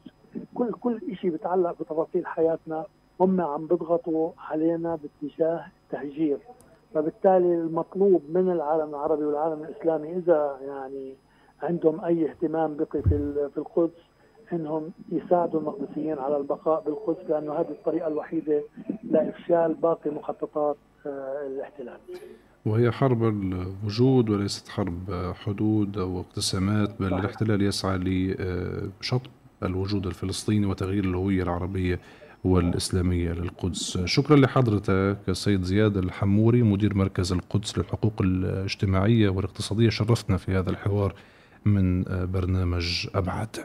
[0.55, 2.85] كل كل شيء بيتعلق بتفاصيل حياتنا.
[3.21, 6.39] هم عم بيضغطوا علينا باتجاه التهجير.
[6.95, 11.15] فبالتالي المطلوب من العالم العربي والعالم الإسلامي إذا يعني
[11.63, 14.03] عندهم أي اهتمام بقي في في القدس
[14.53, 18.63] إنهم يساعدوا المقدسيين على البقاء بالقدس لأنه هذه الطريقة الوحيدة
[19.11, 20.77] لإفشال باقي مخططات
[21.07, 21.99] آه، الاحتلال.
[22.67, 27.19] وهي حرب الوجود وليست حرب حدود أو اقتسامات بل صحيح.
[27.19, 29.31] الاحتلال يسعى لشطب
[29.63, 31.99] الوجود الفلسطيني وتغيير الهوية العربية
[32.45, 33.99] والإسلامية للقدس.
[34.05, 39.89] شكرا لحضرتك السيد زياد الحموري مدير مركز القدس للحقوق الاجتماعية والاقتصادية.
[39.91, 41.15] شرفتنا في هذا الحوار
[41.65, 43.57] من برنامج أبعد.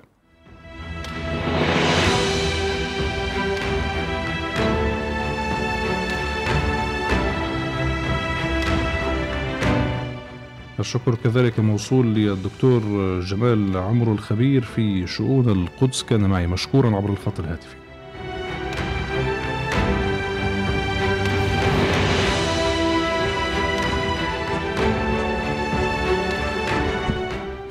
[10.79, 12.81] الشكر كذلك موصول للدكتور
[13.19, 16.03] جمال عمرو الخبير في شؤون القدس.
[16.03, 17.75] كان معي مشكورا عبر الخط الهاتفي.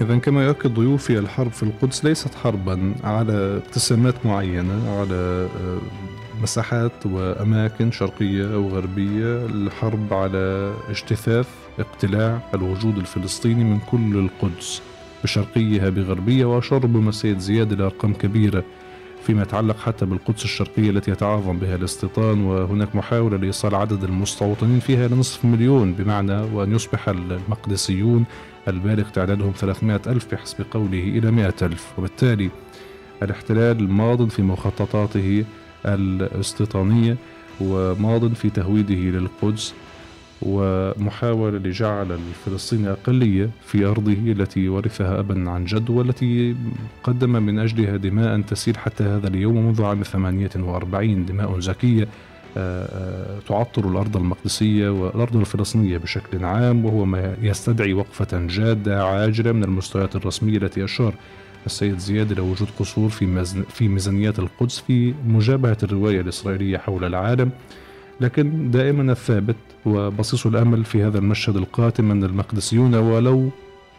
[0.07, 3.33] إذا كما يؤكد ضيوفي الحرب في القدس ليست حربا على
[3.67, 5.79] ابتسامات معينة على آه،
[6.43, 9.47] مساحات وأماكن شرقية أو غربية.
[9.47, 11.49] الحرب على اجتثاث
[11.79, 14.83] اقتلاع الوجود الفلسطيني من كل القدس
[15.25, 18.65] بشرقيها بغربية وأشار ربما السيد زياد إلى أرقام كبيرة
[19.23, 22.45] فيما يتعلق حتى بالقدس الشرقية التي يتعاظم بها الاستيطان.
[22.45, 28.25] وهناك محاولة لإيصال عدد المستوطنين فيها إلى نصف مليون بمعنى وأن يصبح المقدسيون
[28.69, 31.93] البالغ تعدادهم 300 ألف بحسب قوله إلى 100 ألف.
[31.99, 32.51] وبالتالي
[33.23, 35.45] الاحتلال ماض في مخططاته
[35.87, 37.17] الاستيطانية
[37.61, 39.75] وماض في تهويده للقدس
[40.43, 46.57] ومحاولة لجعل الفلسطيني أقلية في أرضه التي ورثها أبا عن جد والتي
[47.03, 52.09] قدم من أجلها دماء تسيل حتى هذا اليوم منذ عام 48 دماء زكية
[53.49, 60.17] تعطر الأرض المقدسية والأرض الفلسطينية بشكل عام وهو ما يستدعي وقفة جادة عاجلة من المستويات
[60.17, 61.15] الرسمية التي أشار
[61.67, 67.51] السيد زياد إلى وجود قصور في في ميزانيات القدس في مجابهة الرواية الإسرائيلية حول العالم.
[68.21, 73.51] لكن دائما الثابت وبصيص الأمل في هذا المشهد القاتم أن المقدسيون ولو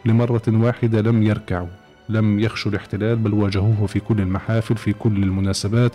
[0.06, 1.68] لمرة واحدة لم يركعوا
[2.10, 5.92] لم يخشوا الاحتلال بل واجهوه في كل المحافل في كل المناسبات.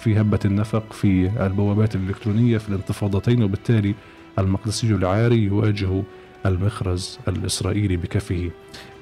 [0.00, 3.94] في هبة النفق في البوابات الإلكترونية في الانتفاضتين وبالتالي
[4.38, 6.02] المقدسي العاري يواجه
[6.46, 8.50] المخرز الإسرائيلي بكفه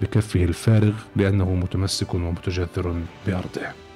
[0.02, 2.96] بكفه الفارغ لأنه متمسك ومتجذر
[3.26, 3.87] بأرضه.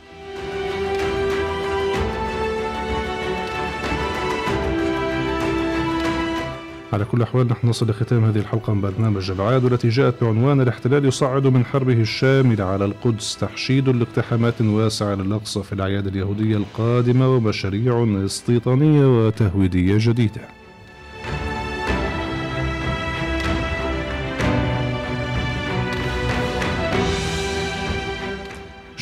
[6.92, 11.04] على كل الأحوال نحن نصل لختام هذه الحلقة من برنامج العاد والتي جاءت بعنوان الاحتلال
[11.04, 18.24] يصعد من حربه الشاملة على القدس تحشيد لاقتحامات واسعة للأقصى في الأعياد اليهودية القادمة ومشاريع
[18.24, 20.61] استيطانية وتهويدية جديدة.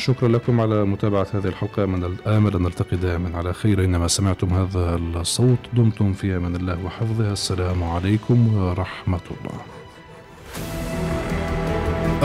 [0.01, 1.85] شكرا لكم على متابعة هذه الحلقة.
[1.85, 3.85] من الآمل أن نلتقي دائما على خير.
[3.85, 7.31] إنما سمعتم هذا الصوت دمتم في أمان الله وحفظه.
[7.31, 9.59] السلام عليكم ورحمة الله.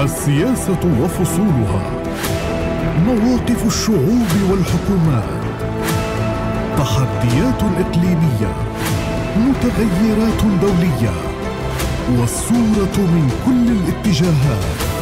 [0.05, 1.83] السياسة وفصولها.
[3.07, 5.43] مواقف الشعوب والحكومات.
[6.79, 8.53] تحديات إقليمية.
[9.37, 11.14] متغيرات دولية.
[12.18, 14.95] والصورة من كل الاتجاهات.